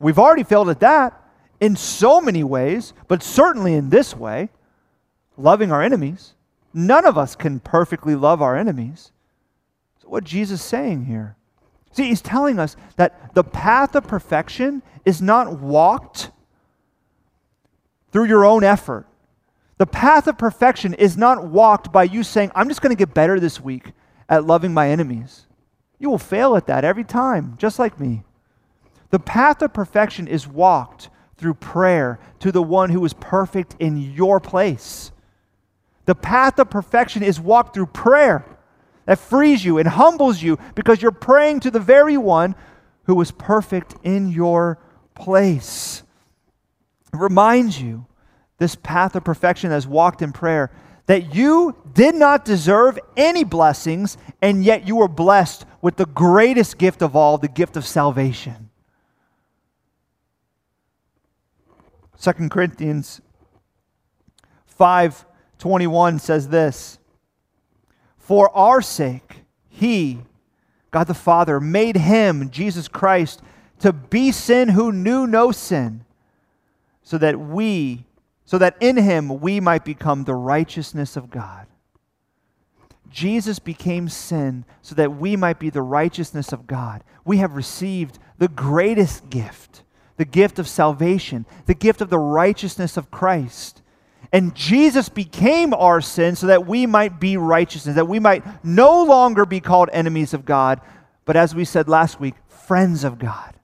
we've 0.00 0.18
already 0.18 0.42
failed 0.42 0.70
at 0.70 0.80
that 0.80 1.22
in 1.60 1.76
so 1.76 2.20
many 2.20 2.42
ways, 2.42 2.94
but 3.06 3.22
certainly 3.22 3.74
in 3.74 3.90
this 3.90 4.16
way, 4.16 4.48
loving 5.36 5.70
our 5.70 5.82
enemies. 5.82 6.34
None 6.74 7.06
of 7.06 7.16
us 7.16 7.36
can 7.36 7.60
perfectly 7.60 8.16
love 8.16 8.42
our 8.42 8.56
enemies. 8.56 9.12
So 10.02 10.08
what 10.08 10.24
Jesus 10.24 10.60
is 10.60 10.66
saying 10.66 11.04
here? 11.04 11.36
See, 11.96 12.08
he's 12.08 12.20
telling 12.20 12.58
us 12.58 12.76
that 12.96 13.34
the 13.34 13.42
path 13.42 13.94
of 13.94 14.06
perfection 14.06 14.82
is 15.06 15.22
not 15.22 15.60
walked 15.60 16.30
through 18.12 18.26
your 18.26 18.44
own 18.44 18.64
effort. 18.64 19.06
The 19.78 19.86
path 19.86 20.26
of 20.26 20.36
perfection 20.36 20.92
is 20.92 21.16
not 21.16 21.44
walked 21.44 21.92
by 21.92 22.04
you 22.04 22.22
saying, 22.22 22.52
I'm 22.54 22.68
just 22.68 22.82
going 22.82 22.94
to 22.94 22.98
get 22.98 23.14
better 23.14 23.40
this 23.40 23.60
week 23.60 23.92
at 24.28 24.44
loving 24.44 24.74
my 24.74 24.90
enemies. 24.90 25.46
You 25.98 26.10
will 26.10 26.18
fail 26.18 26.54
at 26.54 26.66
that 26.66 26.84
every 26.84 27.04
time, 27.04 27.56
just 27.58 27.78
like 27.78 27.98
me. 27.98 28.24
The 29.08 29.18
path 29.18 29.62
of 29.62 29.72
perfection 29.72 30.28
is 30.28 30.46
walked 30.46 31.08
through 31.38 31.54
prayer 31.54 32.18
to 32.40 32.52
the 32.52 32.62
one 32.62 32.90
who 32.90 33.02
is 33.06 33.14
perfect 33.14 33.74
in 33.78 33.96
your 34.12 34.38
place. 34.38 35.12
The 36.04 36.14
path 36.14 36.58
of 36.58 36.68
perfection 36.68 37.22
is 37.22 37.40
walked 37.40 37.72
through 37.72 37.86
prayer 37.86 38.44
that 39.06 39.18
frees 39.18 39.64
you 39.64 39.78
and 39.78 39.88
humbles 39.88 40.42
you 40.42 40.58
because 40.74 41.00
you're 41.00 41.10
praying 41.10 41.60
to 41.60 41.70
the 41.70 41.80
very 41.80 42.16
one 42.16 42.54
who 43.04 43.14
was 43.14 43.30
perfect 43.30 43.94
in 44.02 44.28
your 44.28 44.78
place. 45.14 46.02
It 47.12 47.16
reminds 47.16 47.80
you, 47.80 48.06
this 48.58 48.74
path 48.74 49.14
of 49.16 49.24
perfection 49.24 49.72
as 49.72 49.86
walked 49.86 50.22
in 50.22 50.32
prayer, 50.32 50.70
that 51.06 51.34
you 51.34 51.76
did 51.94 52.16
not 52.16 52.44
deserve 52.44 52.98
any 53.16 53.44
blessings, 53.44 54.18
and 54.42 54.64
yet 54.64 54.86
you 54.86 54.96
were 54.96 55.08
blessed 55.08 55.64
with 55.80 55.96
the 55.96 56.06
greatest 56.06 56.78
gift 56.78 57.00
of 57.00 57.14
all, 57.14 57.38
the 57.38 57.48
gift 57.48 57.76
of 57.76 57.86
salvation. 57.86 58.70
2 62.20 62.48
Corinthians 62.50 63.20
5:21 64.78 66.20
says 66.20 66.48
this, 66.48 66.98
"For 68.26 68.50
our 68.56 68.82
sake 68.82 69.44
he, 69.68 70.22
God 70.90 71.06
the 71.06 71.14
Father, 71.14 71.60
made 71.60 71.96
him, 71.96 72.50
Jesus 72.50 72.88
Christ, 72.88 73.40
to 73.78 73.92
be 73.92 74.32
sin 74.32 74.70
who 74.70 74.90
knew 74.90 75.28
no 75.28 75.52
sin, 75.52 76.04
so 77.04 77.18
that 77.18 77.38
we, 77.38 78.04
so 78.44 78.58
that 78.58 78.76
in 78.80 78.96
him 78.96 79.40
we 79.40 79.60
might 79.60 79.84
become 79.84 80.24
the 80.24 80.34
righteousness 80.34 81.16
of 81.16 81.30
God." 81.30 81.68
Jesus 83.08 83.60
became 83.60 84.08
sin 84.08 84.64
so 84.82 84.96
that 84.96 85.16
we 85.16 85.36
might 85.36 85.60
be 85.60 85.70
the 85.70 85.80
righteousness 85.80 86.52
of 86.52 86.66
God. 86.66 87.04
We 87.24 87.36
have 87.36 87.54
received 87.54 88.18
the 88.38 88.48
greatest 88.48 89.30
gift 89.30 89.84
the 90.16 90.24
gift 90.24 90.58
of 90.58 90.66
salvation, 90.68 91.46
the 91.66 91.74
gift 91.74 92.00
of 92.00 92.10
the 92.10 92.18
righteousness 92.18 92.96
of 92.96 93.10
Christ. 93.10 93.82
And 94.36 94.54
Jesus 94.54 95.08
became 95.08 95.72
our 95.72 96.02
sin 96.02 96.36
so 96.36 96.48
that 96.48 96.66
we 96.66 96.84
might 96.84 97.18
be 97.18 97.38
righteousness, 97.38 97.94
that 97.94 98.06
we 98.06 98.18
might 98.18 98.44
no 98.62 99.02
longer 99.02 99.46
be 99.46 99.60
called 99.60 99.88
enemies 99.94 100.34
of 100.34 100.44
God, 100.44 100.82
but 101.24 101.36
as 101.36 101.54
we 101.54 101.64
said 101.64 101.88
last 101.88 102.20
week, 102.20 102.34
friends 102.46 103.02
of 103.02 103.18
God. 103.18 103.54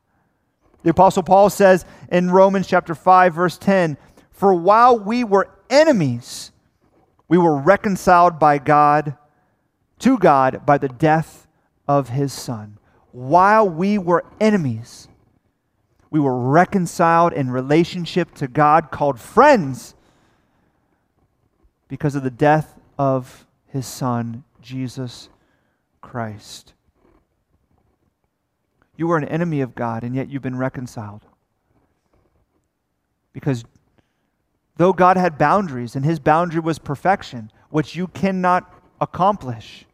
The 0.83 0.89
Apostle 0.89 1.25
Paul 1.25 1.51
says 1.51 1.85
in 2.11 2.31
Romans 2.31 2.67
chapter 2.67 2.95
5, 2.95 3.35
verse 3.35 3.59
10 3.59 3.99
For 4.31 4.55
while 4.55 4.99
we 4.99 5.25
were 5.25 5.51
enemies, 5.69 6.53
we 7.29 7.37
were 7.37 7.59
reconciled 7.59 8.39
by 8.39 8.57
God 8.57 9.19
to 9.99 10.17
God 10.17 10.65
by 10.65 10.79
the 10.79 10.89
death 10.89 11.47
of 11.87 12.09
his 12.09 12.33
Son. 12.33 12.79
While 13.11 13.69
we 13.69 13.99
were 13.99 14.25
enemies, 14.41 15.07
we 16.09 16.19
were 16.19 16.39
reconciled 16.39 17.35
in 17.35 17.51
relationship 17.51 18.35
to 18.37 18.49
God, 18.49 18.91
called 18.91 19.21
friends, 19.21 19.95
because 21.93 22.15
of 22.15 22.23
the 22.23 22.31
death 22.31 22.81
of 22.97 23.47
his 23.67 23.87
Son, 23.87 24.45
Jesus 24.63 25.29
Christ. 26.01 26.73
You 28.97 29.07
were 29.07 29.19
an 29.19 29.29
enemy 29.29 29.61
of 29.61 29.75
God, 29.75 30.03
and 30.03 30.15
yet 30.15 30.31
you've 30.31 30.41
been 30.41 30.57
reconciled. 30.57 31.21
Because 33.35 33.67
though 34.79 34.95
God 34.95 35.19
had 35.19 35.37
boundaries, 35.37 35.95
and 35.95 36.03
his 36.03 36.19
boundary 36.19 36.63
was 36.63 36.79
perfection, 36.79 37.53
which 37.69 37.95
you 37.95 38.07
cannot 38.07 38.73
accomplish, 38.99 39.85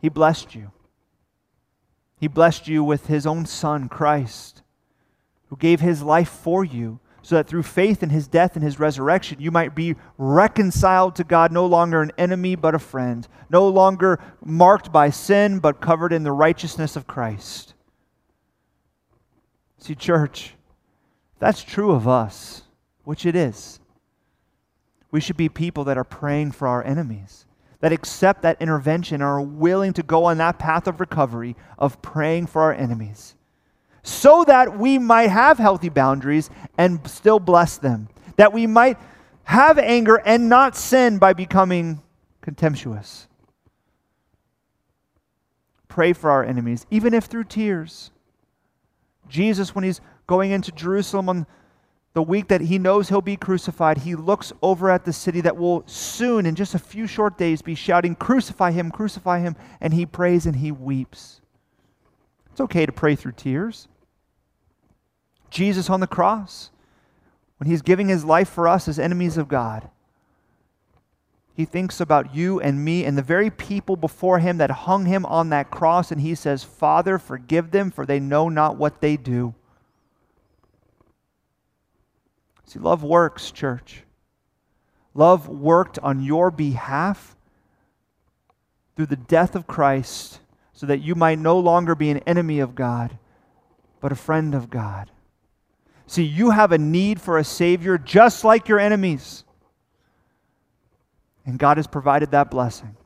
he 0.00 0.08
blessed 0.08 0.54
you. 0.54 0.70
He 2.20 2.28
blessed 2.28 2.68
you 2.68 2.84
with 2.84 3.08
his 3.08 3.26
own 3.26 3.44
son, 3.44 3.88
Christ, 3.88 4.62
who 5.48 5.56
gave 5.56 5.80
his 5.80 6.00
life 6.00 6.28
for 6.28 6.64
you 6.64 7.00
so 7.22 7.36
that 7.36 7.46
through 7.46 7.62
faith 7.62 8.02
in 8.02 8.10
his 8.10 8.26
death 8.26 8.56
and 8.56 8.64
his 8.64 8.80
resurrection, 8.80 9.40
you 9.40 9.52
might 9.52 9.74
be 9.74 9.94
reconciled 10.18 11.14
to 11.16 11.24
God, 11.24 11.52
no 11.52 11.64
longer 11.64 12.02
an 12.02 12.10
enemy, 12.18 12.56
but 12.56 12.74
a 12.74 12.80
friend, 12.80 13.26
no 13.48 13.66
longer 13.68 14.18
marked 14.44 14.92
by 14.92 15.08
sin, 15.08 15.60
but 15.60 15.80
covered 15.80 16.12
in 16.12 16.24
the 16.24 16.32
righteousness 16.32 16.96
of 16.96 17.06
Christ. 17.06 17.74
See, 19.78 19.94
church, 19.94 20.54
that's 21.38 21.62
true 21.62 21.92
of 21.92 22.08
us, 22.08 22.62
which 23.04 23.24
it 23.24 23.36
is. 23.36 23.78
We 25.12 25.20
should 25.20 25.36
be 25.36 25.48
people 25.48 25.84
that 25.84 25.98
are 25.98 26.04
praying 26.04 26.52
for 26.52 26.66
our 26.66 26.82
enemies, 26.84 27.46
that 27.80 27.92
accept 27.92 28.42
that 28.42 28.60
intervention, 28.60 29.22
are 29.22 29.40
willing 29.40 29.92
to 29.92 30.02
go 30.02 30.24
on 30.24 30.38
that 30.38 30.58
path 30.58 30.88
of 30.88 30.98
recovery 30.98 31.54
of 31.78 32.02
praying 32.02 32.46
for 32.46 32.62
our 32.62 32.74
enemies 32.74 33.36
so 34.02 34.44
that 34.44 34.78
we 34.78 34.98
might 34.98 35.28
have 35.28 35.58
healthy 35.58 35.88
boundaries 35.88 36.50
and 36.76 37.06
still 37.08 37.38
bless 37.38 37.78
them, 37.78 38.08
that 38.36 38.52
we 38.52 38.66
might 38.66 38.98
have 39.44 39.78
anger 39.78 40.16
and 40.24 40.48
not 40.48 40.76
sin 40.76 41.18
by 41.18 41.32
becoming 41.32 42.02
contemptuous. 42.40 43.28
Pray 45.88 46.12
for 46.12 46.30
our 46.30 46.42
enemies, 46.42 46.86
even 46.90 47.14
if 47.14 47.24
through 47.24 47.44
tears. 47.44 48.10
Jesus, 49.28 49.74
when 49.74 49.84
he's 49.84 50.00
going 50.26 50.50
into 50.50 50.72
Jerusalem 50.72 51.28
on 51.28 51.46
the 52.14 52.22
week 52.22 52.48
that 52.48 52.62
he 52.62 52.78
knows 52.78 53.08
he'll 53.08 53.20
be 53.20 53.36
crucified, 53.36 53.98
he 53.98 54.14
looks 54.14 54.52
over 54.62 54.90
at 54.90 55.04
the 55.04 55.12
city 55.12 55.40
that 55.42 55.56
will 55.56 55.82
soon, 55.86 56.44
in 56.44 56.54
just 56.54 56.74
a 56.74 56.78
few 56.78 57.06
short 57.06 57.38
days, 57.38 57.62
be 57.62 57.74
shouting, 57.74 58.14
Crucify 58.14 58.70
him, 58.70 58.90
crucify 58.90 59.40
him, 59.40 59.56
and 59.80 59.94
he 59.94 60.06
prays 60.06 60.46
and 60.46 60.56
he 60.56 60.72
weeps. 60.72 61.40
It's 62.50 62.60
okay 62.60 62.84
to 62.84 62.92
pray 62.92 63.14
through 63.16 63.32
tears. 63.32 63.88
Jesus 65.52 65.90
on 65.90 66.00
the 66.00 66.06
cross, 66.06 66.70
when 67.58 67.68
he's 67.68 67.82
giving 67.82 68.08
his 68.08 68.24
life 68.24 68.48
for 68.48 68.66
us 68.66 68.88
as 68.88 68.98
enemies 68.98 69.36
of 69.36 69.46
God, 69.46 69.88
he 71.54 71.66
thinks 71.66 72.00
about 72.00 72.34
you 72.34 72.58
and 72.58 72.82
me 72.82 73.04
and 73.04 73.16
the 73.16 73.22
very 73.22 73.50
people 73.50 73.94
before 73.94 74.38
him 74.38 74.56
that 74.56 74.70
hung 74.70 75.04
him 75.04 75.26
on 75.26 75.50
that 75.50 75.70
cross, 75.70 76.10
and 76.10 76.20
he 76.20 76.34
says, 76.34 76.64
Father, 76.64 77.18
forgive 77.18 77.70
them, 77.70 77.90
for 77.90 78.06
they 78.06 78.18
know 78.18 78.48
not 78.48 78.78
what 78.78 79.02
they 79.02 79.18
do. 79.18 79.54
See, 82.64 82.78
love 82.78 83.02
works, 83.02 83.50
church. 83.50 84.04
Love 85.12 85.46
worked 85.46 85.98
on 85.98 86.22
your 86.22 86.50
behalf 86.50 87.36
through 88.96 89.06
the 89.06 89.16
death 89.16 89.54
of 89.54 89.66
Christ 89.66 90.40
so 90.72 90.86
that 90.86 91.02
you 91.02 91.14
might 91.14 91.38
no 91.38 91.58
longer 91.58 91.94
be 91.94 92.08
an 92.08 92.18
enemy 92.20 92.60
of 92.60 92.74
God, 92.74 93.18
but 94.00 94.10
a 94.10 94.16
friend 94.16 94.54
of 94.54 94.70
God. 94.70 95.10
See, 96.12 96.24
you 96.24 96.50
have 96.50 96.72
a 96.72 96.76
need 96.76 97.22
for 97.22 97.38
a 97.38 97.42
Savior 97.42 97.96
just 97.96 98.44
like 98.44 98.68
your 98.68 98.78
enemies. 98.78 99.44
And 101.46 101.58
God 101.58 101.78
has 101.78 101.86
provided 101.86 102.32
that 102.32 102.50
blessing. 102.50 102.96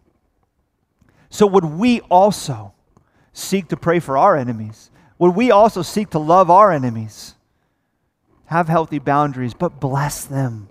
So, 1.30 1.46
would 1.46 1.64
we 1.64 2.00
also 2.00 2.74
seek 3.32 3.68
to 3.68 3.76
pray 3.76 4.00
for 4.00 4.18
our 4.18 4.36
enemies? 4.36 4.90
Would 5.20 5.36
we 5.36 5.52
also 5.52 5.82
seek 5.82 6.10
to 6.10 6.18
love 6.18 6.50
our 6.50 6.72
enemies? 6.72 7.36
Have 8.46 8.66
healthy 8.66 8.98
boundaries, 8.98 9.54
but 9.54 9.78
bless 9.78 10.24
them. 10.24 10.68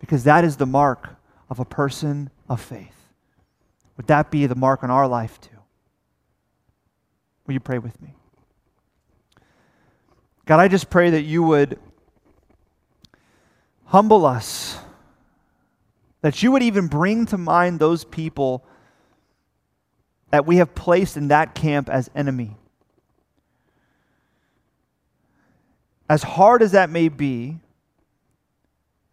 Because 0.00 0.24
that 0.24 0.42
is 0.42 0.56
the 0.56 0.66
mark 0.66 1.10
of 1.48 1.60
a 1.60 1.64
person 1.64 2.28
of 2.48 2.60
faith. 2.60 3.06
Would 3.96 4.08
that 4.08 4.32
be 4.32 4.46
the 4.46 4.56
mark 4.56 4.82
on 4.82 4.90
our 4.90 5.06
life 5.06 5.40
too? 5.40 5.60
Will 7.46 7.54
you 7.54 7.60
pray 7.60 7.78
with 7.78 8.02
me? 8.02 8.16
God, 10.52 10.60
I 10.60 10.68
just 10.68 10.90
pray 10.90 11.08
that 11.08 11.22
you 11.22 11.42
would 11.44 11.78
humble 13.86 14.26
us, 14.26 14.76
that 16.20 16.42
you 16.42 16.52
would 16.52 16.62
even 16.62 16.88
bring 16.88 17.24
to 17.24 17.38
mind 17.38 17.80
those 17.80 18.04
people 18.04 18.62
that 20.28 20.44
we 20.44 20.56
have 20.56 20.74
placed 20.74 21.16
in 21.16 21.28
that 21.28 21.54
camp 21.54 21.88
as 21.88 22.10
enemy. 22.14 22.58
As 26.06 26.22
hard 26.22 26.60
as 26.60 26.72
that 26.72 26.90
may 26.90 27.08
be, 27.08 27.58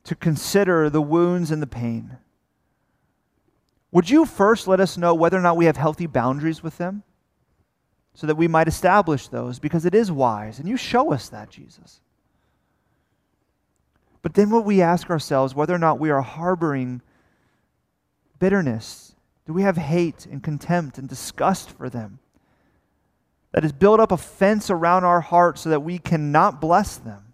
to 0.03 0.15
consider 0.15 0.89
the 0.89 1.01
wounds 1.01 1.51
and 1.51 1.61
the 1.61 1.67
pain, 1.67 2.17
would 3.93 4.09
you 4.09 4.25
first 4.25 4.67
let 4.67 4.81
us 4.81 4.97
know 4.97 5.15
whether 5.15 5.37
or 5.37 5.41
not 5.41 5.55
we 5.55 5.67
have 5.67 5.77
healthy 5.77 6.05
boundaries 6.05 6.61
with 6.61 6.77
them? 6.77 7.03
So 8.13 8.27
that 8.27 8.35
we 8.35 8.47
might 8.47 8.67
establish 8.67 9.27
those 9.27 9.59
because 9.59 9.85
it 9.85 9.95
is 9.95 10.11
wise. 10.11 10.59
And 10.59 10.67
you 10.67 10.77
show 10.77 11.13
us 11.13 11.29
that, 11.29 11.49
Jesus. 11.49 12.01
But 14.21 14.33
then 14.33 14.49
what 14.49 14.65
we 14.65 14.81
ask 14.81 15.09
ourselves 15.09 15.55
whether 15.55 15.73
or 15.73 15.79
not 15.79 15.99
we 15.99 16.09
are 16.09 16.21
harboring 16.21 17.01
bitterness. 18.39 19.15
Do 19.45 19.53
we 19.53 19.63
have 19.63 19.77
hate 19.77 20.25
and 20.25 20.43
contempt 20.43 20.97
and 20.97 21.07
disgust 21.07 21.71
for 21.71 21.89
them? 21.89 22.19
That 23.51 23.63
has 23.63 23.71
built 23.71 23.99
up 23.99 24.11
a 24.11 24.17
fence 24.17 24.69
around 24.69 25.05
our 25.05 25.21
hearts 25.21 25.61
so 25.61 25.69
that 25.69 25.79
we 25.79 25.97
cannot 25.97 26.61
bless 26.61 26.97
them. 26.97 27.33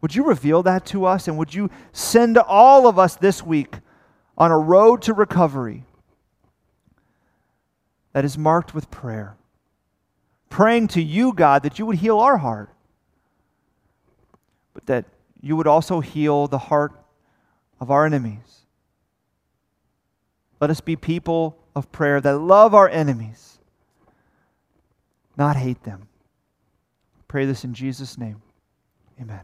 Would 0.00 0.16
you 0.16 0.24
reveal 0.24 0.64
that 0.64 0.84
to 0.86 1.04
us? 1.04 1.28
And 1.28 1.38
would 1.38 1.54
you 1.54 1.70
send 1.92 2.36
all 2.36 2.88
of 2.88 2.98
us 2.98 3.14
this 3.14 3.42
week 3.42 3.76
on 4.36 4.50
a 4.50 4.58
road 4.58 5.02
to 5.02 5.14
recovery 5.14 5.84
that 8.12 8.24
is 8.24 8.36
marked 8.36 8.74
with 8.74 8.90
prayer? 8.90 9.36
Praying 10.52 10.86
to 10.86 11.02
you, 11.02 11.32
God, 11.32 11.62
that 11.62 11.78
you 11.78 11.86
would 11.86 11.96
heal 11.96 12.18
our 12.20 12.36
heart, 12.36 12.68
but 14.74 14.84
that 14.84 15.06
you 15.40 15.56
would 15.56 15.66
also 15.66 16.00
heal 16.00 16.46
the 16.46 16.58
heart 16.58 16.92
of 17.80 17.90
our 17.90 18.04
enemies. 18.04 18.66
Let 20.60 20.68
us 20.68 20.82
be 20.82 20.94
people 20.94 21.58
of 21.74 21.90
prayer 21.90 22.20
that 22.20 22.36
love 22.36 22.74
our 22.74 22.86
enemies, 22.86 23.60
not 25.38 25.56
hate 25.56 25.82
them. 25.84 26.08
Pray 27.28 27.46
this 27.46 27.64
in 27.64 27.72
Jesus' 27.72 28.18
name. 28.18 28.42
Amen. 29.18 29.40